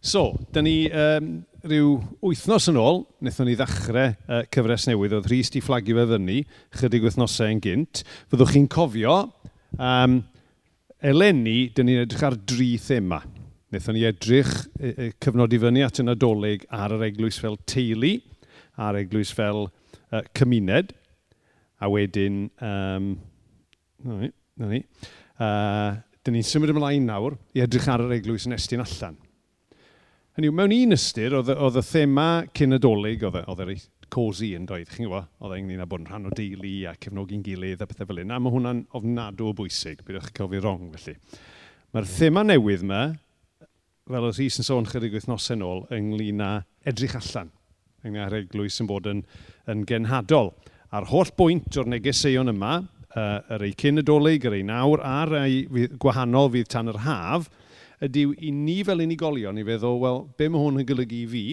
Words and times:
So, 0.00 0.38
da 0.54 0.62
ni 0.62 0.86
um, 0.94 1.40
rhyw 1.66 1.96
wythnos 2.22 2.68
yn 2.70 2.76
ôl, 2.78 3.00
wnaethon 3.18 3.48
ni 3.50 3.56
ddechrau 3.58 4.12
uh, 4.30 4.44
cyfres 4.54 4.86
newydd, 4.86 5.16
oedd 5.18 5.26
Rhys 5.26 5.50
di 5.50 5.62
fflagio 5.64 5.98
fe 5.98 6.04
fyny, 6.12 6.36
chydig 6.78 7.06
wythnosau 7.08 7.50
yn 7.50 7.62
gynt. 7.64 8.04
Fyddwch 8.30 8.54
chi'n 8.54 8.68
cofio, 8.70 9.16
um, 9.74 10.20
eleni, 11.02 11.56
da 11.74 11.82
ni'n 11.82 12.04
edrych 12.04 12.24
ar 12.30 12.38
dri 12.38 12.70
thema. 12.82 13.24
Wnaethon 13.72 13.98
ni 13.98 14.06
edrych, 14.06 14.54
e, 14.78 14.94
e, 14.94 15.10
i 15.10 15.62
fyny 15.66 15.84
at 15.84 15.98
yn 15.98 16.14
adolyg 16.14 16.64
ar 16.70 16.94
yr 16.94 17.06
eglwys 17.10 17.42
fel 17.42 17.58
teulu, 17.66 18.14
ar 18.78 19.02
eglwys 19.02 19.34
fel 19.34 19.66
uh, 19.66 20.24
cymuned, 20.30 20.94
a 21.82 21.90
wedyn, 21.90 22.44
um, 22.62 23.16
na 24.06 24.22
ni, 24.22 24.34
na 24.62 24.74
ni, 24.76 24.84
uh, 25.42 25.96
da 25.98 26.30
ni'n 26.30 26.46
symud 26.46 26.70
ymlaen 26.70 27.10
nawr 27.10 27.34
i 27.58 27.66
edrych 27.66 27.90
ar 27.90 28.06
yr 28.06 28.20
eglwys 28.22 28.46
yn 28.46 28.54
estyn 28.54 28.86
allan. 28.86 29.18
Hynny 30.38 30.52
yw, 30.52 30.54
mewn 30.54 30.70
un 30.70 30.94
ystyr, 30.94 31.34
oedd, 31.34 31.48
oedd 31.50 31.76
y 31.80 31.82
thema 31.82 32.24
cynadolig, 32.54 33.24
oedd 33.26 33.62
yr 33.64 33.72
cosi 34.14 34.52
yn 34.54 34.68
doedd, 34.70 34.92
chi'n 34.92 35.08
gwybod? 35.08 35.24
Oedd 35.42 35.56
e'n 35.56 35.64
ynglyn 35.64 35.82
â 35.82 35.86
bod 35.90 36.04
yn 36.04 36.06
rhan 36.06 36.28
o 36.28 36.30
deulu 36.38 36.70
a 36.86 36.92
cefnogi'n 36.94 37.42
gilydd 37.42 37.82
a 37.82 37.88
pethau 37.90 38.06
fel 38.06 38.20
hyn. 38.22 38.30
A 38.30 38.38
mae 38.38 38.54
hwnna'n 38.54 38.84
ofnadw 38.94 39.48
o 39.48 39.56
bwysig, 39.58 40.04
bydwch 40.06 40.28
chi'n 40.28 40.36
cofio 40.38 40.62
rong 40.62 40.94
felly. 40.94 41.16
Mae'r 41.90 42.08
thema 42.12 42.46
newydd 42.46 42.86
yma, 42.86 43.02
fel 44.14 44.28
oedd 44.28 44.38
Rhys 44.38 44.62
yn 44.62 44.70
sôn 44.70 44.86
chydig 44.92 45.18
wythnosau 45.18 45.58
nôl, 45.58 45.82
ynglyn 45.98 46.46
â 46.46 46.54
edrych 46.86 47.18
allan. 47.18 47.50
Ynglyn 48.06 48.28
â'r 48.28 48.40
eglwys 48.44 48.78
yn 48.78 48.94
bod 48.94 49.10
yn, 49.10 49.26
yn 49.66 49.82
genhadol. 49.90 50.54
A'r 50.94 51.10
holl 51.10 51.34
bwynt 51.34 51.82
o'r 51.82 51.90
negeseuon 51.96 52.54
yma, 52.54 52.76
uh, 53.10 53.40
yr 53.58 53.66
ei 53.72 53.74
cynadolig, 53.82 54.46
yr 54.46 54.60
ei 54.62 54.68
nawr 54.70 55.02
a'r 55.02 55.40
ei 55.42 55.64
gwahanol 55.98 56.54
fydd 56.54 56.76
tan 56.78 56.94
yr 56.94 57.02
haf, 57.10 57.50
ydy 58.04 58.24
i 58.46 58.52
ni 58.54 58.78
fel 58.86 59.02
unigolion 59.02 59.58
i 59.58 59.64
feddwl, 59.66 59.98
wel, 60.02 60.20
be 60.38 60.48
mae 60.48 60.62
hwn 60.62 60.82
yn 60.82 60.88
golygu 60.88 61.22
i 61.22 61.28
fi? 61.30 61.44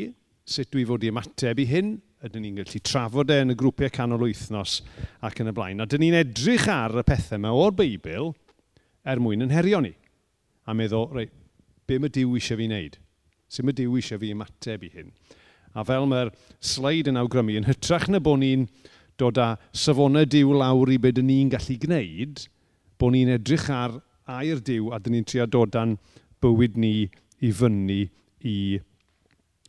Sut 0.45 0.69
dwi 0.73 0.85
fod 0.85 1.05
i 1.05 1.09
ymateb 1.09 1.61
i 1.63 1.65
hyn? 1.69 1.95
Ydyn 2.25 2.45
ni'n 2.45 2.59
gallu 2.59 2.81
trafod 2.85 3.31
e 3.33 3.39
yn 3.43 3.53
y 3.53 3.57
grwpiau 3.57 3.93
canol 3.93 4.25
wythnos 4.25 4.79
ac 5.25 5.41
yn 5.41 5.49
y 5.49 5.53
blaen. 5.57 5.81
A 5.81 5.89
dyn 5.89 6.03
ni'n 6.05 6.19
edrych 6.21 6.67
ar 6.71 6.99
y 7.01 7.05
pethau 7.05 7.39
yma 7.39 7.53
o'r 7.53 7.73
Beibl 7.77 8.31
er 9.05 9.21
mwyn 9.21 9.45
yn 9.45 9.53
herio 9.53 9.81
ni. 9.85 9.93
A 10.65 10.73
meddwl, 10.77 11.09
rei, 11.13 11.29
be 11.85 11.99
mae 12.01 12.13
Dyw 12.13 12.37
eisiau 12.37 12.61
fi 12.61 12.69
wneud? 12.69 12.97
Sut 13.49 13.65
mae 13.65 13.77
Dyw 13.77 13.97
eisiau 13.99 14.21
fi 14.21 14.31
ymateb 14.33 14.85
i 14.85 14.91
hyn? 14.93 15.11
A 15.75 15.83
fel 15.85 16.05
mae'r 16.09 16.31
sleid 16.63 17.09
yn 17.11 17.19
awgrymu, 17.19 17.57
yn 17.59 17.67
hytrach 17.67 18.07
na 18.09 18.21
bod 18.23 18.41
ni'n 18.41 18.67
dod 19.19 19.37
â 19.41 19.55
safonau 19.75 20.25
Dyw 20.29 20.53
lawr 20.61 20.93
i 20.93 20.99
beth 21.01 21.21
ni'n 21.21 21.51
gallu 21.53 21.77
gwneud, 21.81 22.45
bod 23.01 23.13
ni'n 23.13 23.33
edrych 23.35 23.67
ar 23.73 23.97
air 24.37 24.61
Dyw 24.65 24.93
a 24.95 25.01
dyn 25.01 25.17
ni'n 25.17 25.27
trio 25.27 25.45
dod 25.49 25.77
â'n 25.77 25.97
bywyd 26.45 26.77
ni 26.77 27.07
i 27.41 27.49
fyny 27.53 28.03
i 28.45 28.57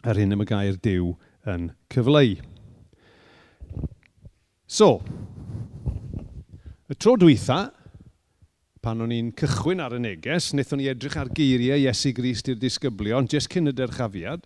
yr 0.07 0.21
hyn 0.21 0.35
y 0.35 0.39
mae 0.39 0.49
gair 0.49 0.77
Dyw 0.85 1.15
yn 1.49 1.71
cyfleu. 1.93 2.37
So, 4.67 4.99
y 6.91 6.97
tro 6.99 7.15
dwytha, 7.21 7.71
pan 8.85 9.01
o'n 9.03 9.15
i'n 9.15 9.33
cychwyn 9.39 9.81
ar 9.83 9.97
y 9.97 10.03
neges, 10.03 10.51
wnaethon 10.53 10.83
ni 10.83 10.91
edrych 10.93 11.17
ar 11.19 11.33
geiriau 11.35 11.81
Iesu 11.81 12.13
Grist 12.15 12.51
i'r 12.53 12.61
disgyblion, 12.61 13.31
jes 13.33 13.49
cyn 13.51 13.73
y 13.73 13.75
derchafiad, 13.75 14.45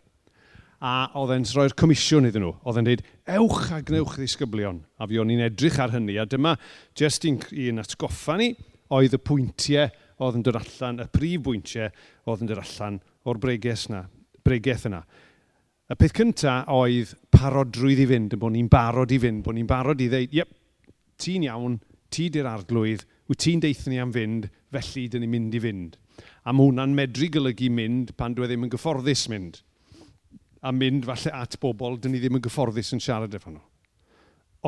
a 0.80 0.92
oedd 1.20 1.34
e'n 1.34 1.48
roi'r 1.56 1.74
comisiwn 1.76 2.28
iddyn 2.30 2.46
nhw. 2.46 2.54
Oedd 2.64 2.78
e'n 2.80 2.86
dweud, 2.86 3.02
ewch 3.36 3.66
a 3.76 3.82
gnewch 3.84 4.14
ddisgyblion. 4.16 4.78
A 4.96 5.08
fi 5.10 5.18
o'n 5.20 5.32
i'n 5.34 5.42
edrych 5.44 5.76
ar 5.82 5.92
hynny, 5.92 6.16
a 6.16 6.24
dyma, 6.28 6.54
jyst 6.96 7.26
un, 7.28 7.36
un 7.66 7.82
atgoffa 7.82 8.38
ni, 8.40 8.54
oedd 8.96 9.18
y 9.18 9.20
pwyntiau 9.20 9.90
oedd 10.20 10.38
yn 10.38 10.44
dod 10.46 10.60
allan, 10.60 11.00
y 11.02 11.08
prif 11.10 11.42
bwyntiau 11.46 11.90
oedd 12.28 12.44
yn 12.44 12.50
dod 12.50 12.62
allan 12.62 13.00
o'r 13.28 13.40
bregeth 13.40 13.88
yna. 13.90 14.04
Bregeth 14.44 14.86
yna. 14.90 15.00
Y 15.90 15.96
peth 15.98 16.14
cyntaf 16.14 16.68
oedd 16.70 17.16
parodrwydd 17.34 18.04
i 18.04 18.06
fynd, 18.06 18.36
bod 18.38 18.54
ni'n 18.54 18.68
barod 18.70 19.10
i 19.10 19.18
fynd, 19.22 19.42
bod 19.42 19.56
ni'n 19.56 19.70
barod 19.70 20.02
i 20.04 20.06
ddeud, 20.12 20.36
yep, 20.36 20.52
ti'n 21.20 21.48
iawn, 21.48 21.80
ti 22.14 22.28
di'r 22.30 22.46
arglwydd, 22.46 23.02
wyt 23.30 23.42
ti'n 23.42 23.62
deithio 23.64 23.90
ni 23.90 23.98
am 24.02 24.12
fynd, 24.14 24.46
felly 24.70 25.08
dyn 25.10 25.24
ni'n 25.24 25.32
mynd 25.34 25.56
i 25.58 25.62
fynd. 25.64 25.98
A 26.46 26.54
mae 26.54 26.68
hwnna'n 26.68 26.94
medru 26.94 27.26
golygu 27.34 27.72
mynd 27.74 28.14
pan 28.18 28.36
dwi 28.36 28.46
e 28.46 28.50
ddim 28.50 28.68
yn 28.68 28.72
gyfforddus 28.72 29.26
mynd. 29.32 29.60
A 30.62 30.72
mynd 30.76 31.06
falle 31.08 31.34
at 31.40 31.58
bobl, 31.62 31.98
dyn 31.98 32.14
ni 32.14 32.22
ddim 32.22 32.38
yn 32.38 32.44
gyfforddus 32.44 32.92
yn 32.94 33.02
siarad 33.02 33.34
efo 33.34 33.52
nhw. 33.52 33.62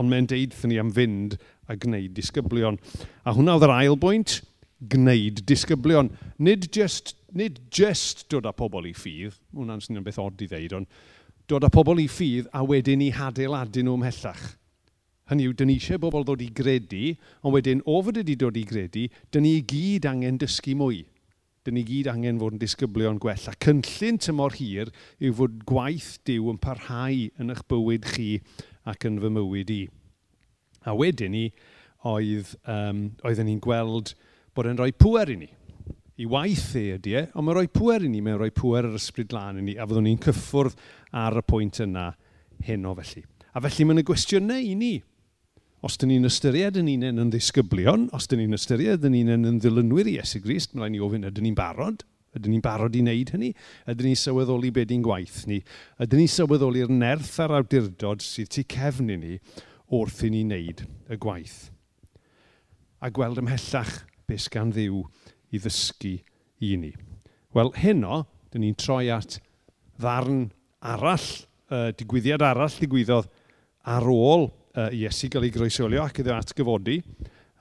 Ond 0.00 0.08
mae'n 0.08 0.26
deud 0.30 0.54
ni 0.66 0.78
am 0.80 0.90
fynd 0.96 1.36
a 1.68 1.76
gwneud 1.76 2.14
disgyblion. 2.16 2.78
A 3.28 3.34
hwnna 3.36 3.58
oedd 3.58 3.66
yr 3.68 3.74
ail 3.76 3.98
bwynt, 4.00 4.40
gwneud 4.90 5.42
disgyblion. 5.48 6.10
Nid 6.42 6.70
just, 6.74 7.14
nid 7.32 7.60
just 7.70 8.26
dod 8.32 8.48
â 8.48 8.54
pobl 8.56 8.88
i 8.88 8.94
ffydd, 8.96 9.36
hwnna'n 9.54 9.82
syniad 9.84 10.06
beth 10.06 10.20
od 10.22 10.42
i 10.42 10.48
ddeud, 10.50 10.74
ond 10.80 11.04
dod 11.50 11.66
â 11.66 11.70
pobl 11.72 12.00
i 12.02 12.08
ffydd 12.10 12.50
a 12.56 12.64
wedyn 12.66 13.04
i 13.04 13.12
hadeiladu 13.14 13.84
nhw 13.84 13.96
ymhellach. 14.00 14.44
Hynny 15.30 15.46
yw, 15.46 15.54
dyn 15.56 15.70
ni 15.70 15.78
eisiau 15.78 16.00
bobl 16.02 16.26
ddod 16.26 16.42
i 16.44 16.50
gredu, 16.52 17.14
ond 17.40 17.54
wedyn 17.54 17.82
o 17.88 18.00
fod 18.04 18.18
wedi 18.20 18.34
dod 18.38 18.58
i 18.58 18.64
gredu, 18.68 19.06
dyn 19.32 19.46
ni 19.46 19.54
gyd 19.68 20.08
angen 20.10 20.40
dysgu 20.40 20.74
mwy. 20.78 21.04
Dyn 21.62 21.78
ni 21.78 21.84
gyd 21.86 22.10
angen 22.10 22.40
fod 22.42 22.56
yn 22.56 22.60
disgyblion 22.60 23.20
gwell. 23.22 23.46
A 23.48 23.54
cynllun 23.62 24.18
tymor 24.20 24.56
hir 24.58 24.90
yw 25.22 25.36
fod 25.38 25.62
gwaith 25.68 26.16
diw 26.26 26.50
yn 26.50 26.58
parhau 26.62 27.28
yn 27.40 27.54
eich 27.54 27.62
bywyd 27.70 28.08
chi 28.16 28.28
ac 28.90 29.06
yn 29.06 29.20
fy 29.22 29.30
mywyd 29.30 29.70
i. 29.72 29.82
A 30.90 30.96
wedyn 30.98 31.36
ni, 31.36 31.46
oedd, 32.10 32.56
um, 32.66 33.06
oedden 33.22 33.46
ni'n 33.46 33.62
gweld 33.62 34.16
bod 34.56 34.68
e'n 34.68 34.78
rhoi 34.78 34.92
pwer 34.96 35.32
i 35.32 35.38
ni. 35.40 35.48
I 36.20 36.26
waith 36.28 36.74
e 36.78 36.84
ydy 36.98 37.14
e, 37.18 37.22
ond 37.32 37.46
mae'n 37.46 37.56
rhoi 37.56 37.70
pwer 37.72 38.04
i 38.04 38.10
ni, 38.12 38.20
mae'n 38.24 38.36
rhoi 38.40 38.52
pwer 38.54 38.86
yr 38.90 38.98
ysbryd 38.98 39.32
lan 39.34 39.62
i 39.62 39.64
ni, 39.64 39.76
a 39.80 39.86
fyddwn 39.88 40.06
ni'n 40.10 40.20
cyffwrdd 40.22 40.76
ar 41.22 41.40
y 41.40 41.44
pwynt 41.48 41.80
yna 41.82 42.10
heno 42.66 42.92
felly. 42.98 43.24
A 43.52 43.62
felly 43.64 43.88
mae'n 43.88 44.02
y 44.02 44.06
gwestiynau 44.06 44.60
i 44.60 44.76
ni. 44.78 44.92
Os 45.82 45.96
dyn 45.98 46.12
ni'n 46.12 46.28
ystyried 46.28 46.76
yn 46.78 46.90
unen 46.92 47.18
yn 47.18 47.32
ddisgyblion, 47.32 48.06
os 48.14 48.28
dyn 48.30 48.44
ni'n 48.44 48.54
ystyried 48.54 49.02
yn 49.08 49.16
unen 49.18 49.48
yn 49.48 49.58
ddilynwyr 49.58 50.12
i 50.12 50.18
Esu 50.22 50.38
Grist, 50.44 50.76
mae'n 50.76 50.84
rhaid 50.84 50.94
ni 50.94 51.02
ofyn, 51.02 51.26
ydyn 51.26 51.48
ni'n 51.48 51.58
barod? 51.58 52.04
Ydyn 52.36 52.54
ni'n 52.54 52.62
barod 52.64 52.94
i 52.96 53.02
wneud 53.02 53.32
hynny? 53.34 53.50
Ydyn 53.90 54.08
ni'n 54.08 54.20
sylweddoli 54.20 54.70
beth 54.72 54.88
di'n 54.92 55.02
gwaith 55.04 55.42
ni? 55.50 55.58
Ydyn 56.00 56.22
ni'n 56.22 56.30
sylweddoli'r 56.32 56.92
nerth 56.92 57.34
a'r 57.42 57.58
awdurdod 57.58 58.24
sydd 58.24 58.52
tu 58.54 58.64
cefn 58.72 59.10
i 59.12 59.18
ni 59.20 59.34
wrth 59.92 60.22
i 60.24 60.30
ni 60.32 60.46
wneud 60.46 60.86
y 61.12 61.18
gwaith? 61.20 61.58
A 63.02 63.10
gweld 63.10 63.42
ymhellach 63.42 63.98
hapus 64.32 64.48
gan 64.52 64.70
ddiw 64.72 65.02
i 65.52 65.60
ddysgu 65.60 66.16
i 66.64 66.76
ni. 66.80 66.92
Wel, 67.52 67.72
heno, 67.76 68.24
dyn 68.52 68.64
ni'n 68.64 68.76
troi 68.78 69.10
at 69.12 69.38
ddarn 70.00 70.46
arall, 70.80 71.26
uh, 71.68 71.90
digwyddiad 71.96 72.42
arall 72.42 72.72
digwyddodd 72.80 73.28
ar 73.84 74.08
ôl 74.08 74.48
uh, 74.48 74.88
Iesu 74.92 75.28
gael 75.28 75.48
ei 75.48 75.52
groesolio 75.52 76.04
ac 76.04 76.22
iddo 76.22 76.34
atgyfodi. 76.36 77.02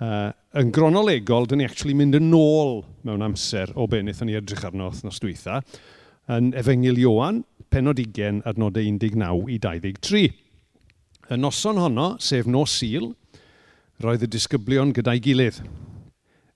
Uh, 0.02 0.32
yn 0.58 0.72
gronolegol, 0.74 1.46
dyn 1.46 1.62
ni 1.62 1.68
actually 1.68 1.94
mynd 1.98 2.18
yn 2.18 2.32
ôl 2.34 2.82
mewn 3.06 3.26
amser 3.26 3.74
o 3.76 3.88
be 3.88 4.00
wnaethon 4.02 4.32
ni 4.32 4.38
edrych 4.40 4.64
arno 4.66 4.88
othnos 4.90 5.20
dwytha, 5.22 5.60
yn 6.32 6.54
Efengil 6.58 6.98
Iowan, 7.02 7.44
penod 7.72 8.00
20, 8.00 8.42
adnodau 8.48 8.88
19 8.88 9.52
i 9.52 9.60
23. 9.60 10.26
Y 11.32 11.38
noson 11.40 11.80
honno, 11.80 12.16
sef 12.20 12.48
nos 12.50 12.74
sil, 12.80 13.12
roedd 14.02 14.26
y 14.26 14.32
disgyblion 14.32 14.96
gyda'i 14.96 15.22
gilydd 15.24 15.62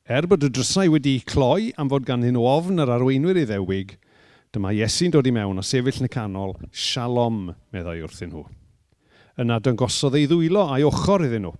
Er 0.05 0.27
bod 0.29 0.43
y 0.45 0.51
drysau 0.53 0.91
wedi 0.93 1.15
cloi 1.25 1.71
am 1.81 1.89
fod 1.89 2.03
gan 2.05 2.21
hyn 2.21 2.35
o 2.37 2.43
ofn 2.45 2.77
yr 2.83 2.91
arweinwyr 2.93 3.39
i 3.41 3.45
ddewig, 3.49 3.95
dyma 4.53 4.69
Iesu'n 4.77 5.15
dod 5.15 5.25
i 5.25 5.31
mewn 5.33 5.57
a 5.57 5.63
sefyll 5.65 5.97
yn 5.97 6.05
y 6.05 6.09
canol, 6.13 6.51
shalom, 6.69 7.47
meddai 7.73 8.03
wrthyn 8.05 8.29
nhw. 8.29 8.43
Yna 9.41 9.57
dyngosodd 9.65 10.13
ei 10.19 10.27
ddwylo 10.29 10.67
a'i 10.75 10.85
ochr 10.85 11.25
iddyn 11.25 11.47
nhw. 11.47 11.53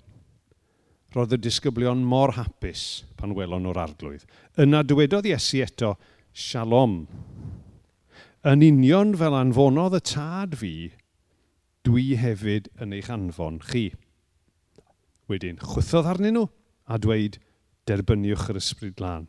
Roedd 1.16 1.34
y 1.34 1.40
disgyblion 1.42 2.04
mor 2.06 2.36
hapus 2.36 2.84
pan 3.18 3.34
welon 3.34 3.66
nhw'r 3.66 3.80
arglwydd. 3.82 4.28
Yna 4.62 4.84
dywedodd 4.86 5.26
Iesu 5.26 5.64
eto, 5.66 5.96
shalom. 6.30 7.08
Yn 8.46 8.62
union 8.62 9.16
fel 9.18 9.40
anfonodd 9.40 9.98
y 9.98 10.04
tad 10.12 10.54
fi, 10.62 10.76
dwi 11.82 12.12
hefyd 12.22 12.70
yn 12.78 12.94
eich 12.94 13.10
anfon 13.10 13.58
chi. 13.72 13.88
Wedyn 15.26 15.58
chwythodd 15.66 16.14
arnyn 16.14 16.38
nhw 16.38 16.46
a 16.86 17.02
dweud, 17.02 17.42
derbyniwch 17.90 18.50
yr 18.52 18.60
ysbryd 18.62 19.02
lan. 19.04 19.28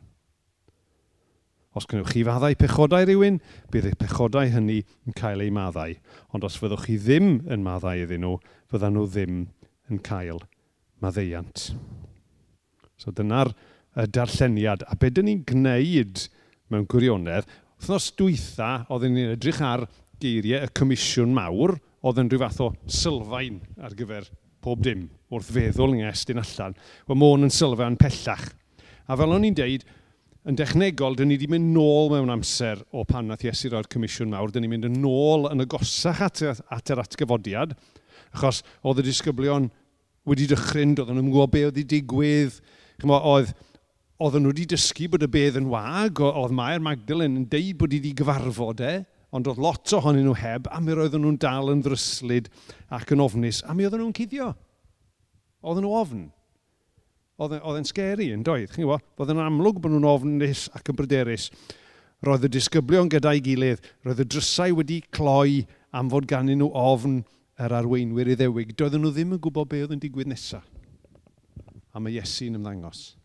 Os 1.77 1.85
gynnwch 1.85 2.15
chi 2.15 2.23
faddau 2.25 2.57
pechodau 2.57 3.05
rhywun, 3.05 3.37
bydd 3.73 3.91
eich 3.91 3.99
pechodau 4.01 4.49
hynny 4.49 4.79
yn 5.05 5.17
cael 5.17 5.43
eu 5.45 5.53
maddau. 5.53 5.93
Ond 6.33 6.47
os 6.49 6.57
fyddwch 6.57 6.87
chi 6.89 6.97
ddim 6.97 7.43
yn 7.53 7.65
maddau 7.67 8.01
iddyn 8.01 8.25
nhw, 8.25 8.39
fyddan 8.73 8.97
nhw 8.97 9.05
ddim 9.11 9.43
yn 9.93 10.01
cael 10.07 10.41
maddeiant. 11.05 11.67
So 12.97 13.13
dyna'r 13.13 13.53
darlleniad. 14.09 14.87
A 14.89 14.97
beth 14.97 15.19
dyn 15.19 15.29
ni'n 15.29 15.45
gwneud 15.49 16.25
mewn 16.73 16.89
gwirionedd, 16.89 17.45
wrthnos 17.77 18.09
dwytha 18.17 18.71
oedden 18.89 19.13
ni'n 19.17 19.35
edrych 19.37 19.61
ar 19.61 19.85
geiriau 20.23 20.65
y 20.65 20.73
Comisiwn 20.77 21.37
Mawr, 21.37 21.77
oedd 22.07 22.23
yn 22.23 22.33
rhyw 22.33 22.41
fath 22.41 22.65
o 22.65 22.73
sylfaen 22.89 23.61
ar 23.85 23.93
gyfer 23.99 24.29
pob 24.67 24.83
dim 24.83 25.07
wrth 25.31 25.53
feddwl 25.55 25.95
yng 25.95 26.03
Nghestyn 26.03 26.43
allan. 26.43 26.75
Wel, 27.07 27.21
môn 27.21 27.47
yn 27.47 27.55
sylfaen 27.55 27.99
pellach. 28.01 28.49
A 29.07 29.17
fel 29.19 29.35
o'n 29.37 29.47
i'n 29.47 29.57
deud, 29.57 29.85
yn 30.47 30.59
dechnegol, 30.59 31.17
dyn 31.19 31.31
ni 31.31 31.37
wedi 31.39 31.49
mynd 31.51 31.73
nôl 31.75 32.11
mewn 32.13 32.33
amser 32.35 32.83
o 32.95 33.05
pan 33.07 33.31
nath 33.31 33.45
Iesu 33.47 33.71
roi'r 33.73 33.89
comisiwn 33.91 34.31
mawr. 34.33 34.51
Dyn 34.55 34.67
ni'n 34.67 34.75
mynd 34.75 34.89
yn 34.91 34.99
nôl 35.03 35.49
yn 35.53 35.63
agosach 35.65 36.23
at, 36.27 36.43
at 36.47 36.93
yr 36.95 37.03
atgyfodiad, 37.03 37.77
achos 38.35 38.63
oedd 38.83 39.03
y 39.03 39.07
disgyblion 39.09 39.71
wedi 40.27 40.49
dychryn, 40.51 40.95
doedden 40.99 41.19
nhw'n 41.21 41.33
gwybod 41.33 41.55
be 41.55 41.65
oedd 41.69 41.75
wedi 41.79 41.87
digwydd. 41.97 42.61
Chymo, 43.03 43.19
oedd, 43.35 43.53
oedden 44.23 44.47
nhw 44.47 44.55
wedi 44.55 44.71
dysgu 44.75 45.11
bod 45.13 45.27
y 45.27 45.31
bedd 45.31 45.59
yn 45.61 45.71
wag, 45.71 46.23
oedd 46.27 46.55
Mair 46.55 46.83
Magdalen 46.83 47.39
yn 47.43 47.51
deud 47.51 47.79
bod 47.79 47.95
wedi 47.95 48.15
gyfarfod 48.19 48.83
e. 48.83 48.97
Eh? 48.97 49.05
ond 49.35 49.49
oedd 49.51 49.61
lot 49.61 49.93
ohonyn 49.97 50.27
nhw 50.27 50.37
heb, 50.39 50.69
a 50.71 50.81
mi 50.81 50.95
roedden 50.95 51.25
nhw'n 51.25 51.39
dal 51.43 51.73
yn 51.73 51.83
ddryslyd 51.85 52.49
ac 52.95 53.11
yn 53.15 53.23
ofnus, 53.25 53.63
a 53.67 53.75
mi 53.75 53.87
oedden 53.87 54.05
nhw'n 54.05 54.17
cuddio. 54.17 54.53
Oedden 55.67 55.87
nhw 55.87 55.97
ofn. 55.99 56.27
Oedd 57.43 57.57
e'n 57.59 57.89
scary 57.89 58.31
yn 58.33 58.45
doedd, 58.47 58.71
chi'n 58.73 58.87
gwybod? 58.87 59.05
Oedd 59.21 59.35
e'n 59.35 59.43
amlwg 59.45 59.81
bod 59.83 59.93
nhw'n 59.93 60.09
ofnus 60.09 60.67
ac 60.77 60.93
yn 60.93 60.99
bryderus. 61.01 61.51
Roedd 62.25 62.47
y 62.49 62.53
disgyblion 62.55 63.11
gyda'i 63.13 63.43
gilydd, 63.45 63.83
roedd 64.07 64.23
y 64.23 64.29
drysau 64.31 64.79
wedi 64.79 65.03
cloi 65.13 65.67
am 65.97 66.09
fod 66.13 66.29
gan 66.31 66.49
nhw 66.49 66.71
ofn 66.71 67.21
yr 67.61 67.75
arweinwyr 67.77 68.33
i 68.33 68.39
ddewig. 68.39 68.73
Doedden 68.79 69.05
nhw 69.05 69.13
ddim 69.13 69.37
yn 69.37 69.43
gwybod 69.43 69.69
be 69.73 69.83
oedd 69.85 69.97
yn 69.97 70.01
digwydd 70.01 70.31
nesaf. 70.33 70.65
A 71.93 72.01
mae 72.01 72.17
Iesu'n 72.17 72.57
ymddangos. 72.57 73.17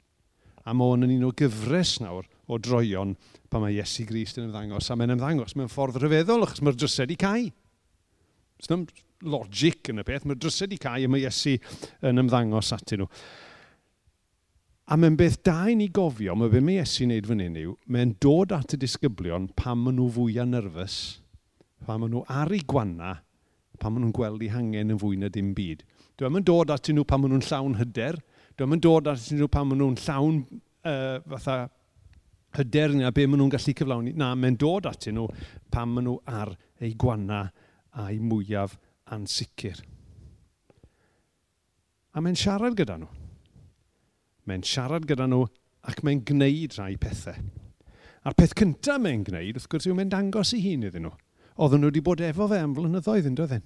A 0.64 0.74
mae 0.76 0.94
o'n 0.96 1.08
yn 1.08 1.18
un 1.18 1.30
o 1.30 1.32
gyfres 1.36 1.98
nawr 2.04 2.28
o 2.52 2.60
droion 2.60 3.14
pan 3.52 3.64
mae 3.64 3.78
Iesu 3.78 4.06
Grist 4.10 4.40
yn 4.40 4.50
ymddangos. 4.50 4.90
A 4.92 4.98
mae'n 5.00 5.16
ymddangos 5.16 5.56
mewn 5.56 5.72
ffordd 5.72 6.02
rhyfeddol, 6.02 6.44
achos 6.46 6.64
mae'r 6.66 6.80
drysau 6.80 7.12
i 7.12 7.20
cael. 7.20 7.48
Oes 8.62 8.72
logic 9.22 9.92
yn 9.92 10.02
y 10.02 10.06
peth, 10.06 10.26
mae'r 10.26 10.42
drysau 10.42 10.74
i 10.74 10.82
cael 10.82 11.08
a 11.08 11.12
mae 11.12 11.24
Iesu 11.24 11.56
yn 12.10 12.22
ymddangos 12.24 12.74
atyn 12.76 13.04
nhw. 13.04 13.10
A 14.92 14.98
mae'n 15.00 15.16
beth 15.16 15.38
da 15.48 15.70
i 15.72 15.76
ni 15.80 15.88
gofio, 15.94 16.34
mae 16.36 16.52
beth 16.52 16.66
mae 16.68 16.82
Iesu'n 16.82 17.14
neud 17.14 17.28
fan 17.30 17.44
hyn 17.44 17.60
yw, 17.62 17.76
mae'n 17.96 18.16
dod 18.24 18.52
at 18.56 18.74
y 18.76 18.80
disgyblion 18.82 19.46
pam 19.56 19.86
maen 19.86 19.96
nhw 19.96 20.10
fwyaf 20.18 20.50
nyrfys, 20.50 20.96
pam 21.86 22.02
maen 22.04 22.12
nhw 22.12 22.24
ar 22.28 22.52
ei 22.52 22.66
gwanna, 22.68 23.14
pam 23.80 23.96
maen 23.96 24.08
nhw'n 24.08 24.16
gweld 24.18 24.44
eu 24.44 24.52
hangen 24.52 24.92
yn 24.92 25.00
fwy 25.00 25.22
na 25.22 25.30
dim 25.32 25.54
byd. 25.56 25.86
Dwi 26.20 26.28
am 26.28 26.42
yn 26.42 26.48
dod 26.50 26.74
at 26.76 26.92
nhw 26.92 27.06
pam 27.08 27.24
maen 27.24 27.38
nhw'n 27.38 27.48
llawn 27.48 27.78
hyder, 27.80 28.20
dwi 28.58 28.68
am 28.68 28.76
yn 28.76 28.84
dod 28.84 29.08
at 29.14 29.30
nhw 29.32 29.48
pam 29.54 29.72
maen 29.72 29.80
nhw'n 29.86 30.02
llawn 30.02 30.42
uh, 30.50 31.22
fatha 31.38 31.58
hyder 32.58 32.94
ni 32.96 33.08
be 33.16 33.26
maen 33.28 33.42
nhw'n 33.42 33.54
gallu 33.54 33.76
cyflawni. 33.78 34.14
Na, 34.18 34.34
mae'n 34.36 34.60
dod 34.60 34.90
at 34.90 35.08
nhw 35.08 35.28
pan 35.72 35.94
maen 35.94 36.08
nhw 36.10 36.18
ar 36.28 36.54
eu 36.82 36.94
gwanna 37.00 37.46
a'i 37.92 38.20
mwyaf 38.20 38.78
ansicr. 39.12 39.82
A 42.12 42.22
mae'n 42.24 42.40
siarad 42.40 42.76
gyda 42.80 42.98
nhw. 43.00 43.10
Mae'n 44.48 44.64
siarad 44.68 45.08
gyda 45.08 45.30
nhw 45.32 45.46
ac 45.88 46.02
mae'n 46.06 46.24
gwneud 46.28 46.78
rhai 46.78 46.96
pethau. 47.02 47.38
A'r 48.22 48.36
peth 48.38 48.54
cyntaf 48.60 49.00
mae'n 49.02 49.24
gwneud, 49.26 49.58
wrth 49.58 49.70
gwrs, 49.72 49.88
yw 49.90 49.96
mae'n 49.98 50.12
dangos 50.12 50.52
ei 50.54 50.62
hun 50.68 50.90
iddyn 50.90 51.08
nhw. 51.08 51.14
Oedden 51.62 51.82
nhw 51.82 51.92
wedi 51.92 52.04
bod 52.06 52.22
efo 52.26 52.48
fe 52.52 52.60
am 52.62 52.76
flynyddoedd 52.78 53.30
yn 53.32 53.38
doedden. 53.40 53.64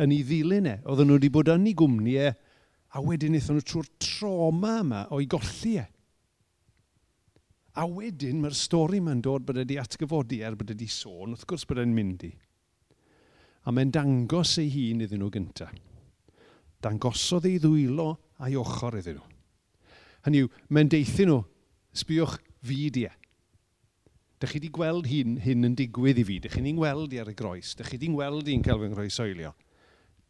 Yn 0.00 0.14
ei 0.14 0.22
ddilyn 0.26 0.68
e, 0.70 0.76
oedden 0.84 1.10
nhw 1.10 1.18
wedi 1.18 1.32
bod 1.32 1.50
yn 1.52 1.66
ei 1.68 1.74
gwmni 1.76 2.14
e, 2.20 2.30
a 2.90 3.02
wedyn 3.04 3.36
eithon 3.38 3.58
nhw 3.58 3.66
trwy'r 3.66 3.90
troma 4.04 4.76
yma 4.84 5.02
o'i 5.16 5.26
golli 5.30 5.74
e. 5.82 5.86
A 7.80 7.86
wedyn 7.88 8.42
mae'r 8.42 8.56
stori 8.56 9.00
mae'n 9.00 9.22
dod 9.24 9.46
bod 9.48 9.60
wedi 9.62 9.78
atgyfodi 9.80 10.42
er 10.44 10.56
bod 10.58 10.72
wedi 10.74 10.88
sôn, 10.90 11.32
wrth 11.32 11.46
gwrs 11.48 11.64
bod 11.68 11.80
e'n 11.80 11.94
mynd 11.96 12.26
i. 12.28 12.32
A 13.64 13.72
mae'n 13.72 13.92
dangos 13.94 14.58
ei 14.60 14.68
hun 14.74 15.04
iddyn 15.06 15.22
nhw 15.22 15.30
gyntaf. 15.32 15.72
Dangosodd 16.84 17.48
ei 17.48 17.60
ddwylo 17.60 18.10
a'i 18.40 18.56
ochr 18.60 18.98
iddyn 19.00 19.18
nhw. 19.20 19.26
Hynny 20.26 20.44
yw, 20.44 20.52
mae'n 20.68 20.92
deithio 20.92 21.26
nhw, 21.28 21.40
sbiwch 21.96 22.36
fidiau. 22.68 23.16
Dych 24.40 24.54
chi 24.54 24.60
wedi 24.60 24.70
gweld 24.72 25.08
hyn, 25.10 25.34
hyn 25.44 25.68
yn 25.68 25.74
digwydd 25.76 26.20
i 26.22 26.24
fi. 26.24 26.38
Dych 26.40 26.54
chi'n 26.56 26.78
gweld 26.78 27.12
i 27.12 27.18
ar 27.20 27.28
y 27.28 27.34
groes. 27.36 27.74
Dych 27.76 27.90
chi 27.92 27.98
wedi'n 27.98 28.14
gweld 28.16 28.48
i'n 28.48 28.62
cael 28.64 28.80
fy 28.80 28.88
nghroesoelio. 28.88 29.50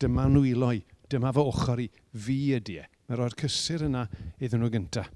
Dyma 0.03 0.25
nhw 0.27 0.43
iloi. 0.51 0.81
Dyma 1.11 1.31
fy 1.35 1.45
ochr 1.47 1.83
i. 1.85 1.87
Fi 2.27 2.39
ydi 2.59 2.81
e. 2.83 2.89
Mae'n 3.07 3.21
rhoi'r 3.21 3.37
cysur 3.39 3.87
yna 3.87 4.03
iddyn 4.43 4.65
nhw 4.65 4.73
gyntaf. 4.75 5.13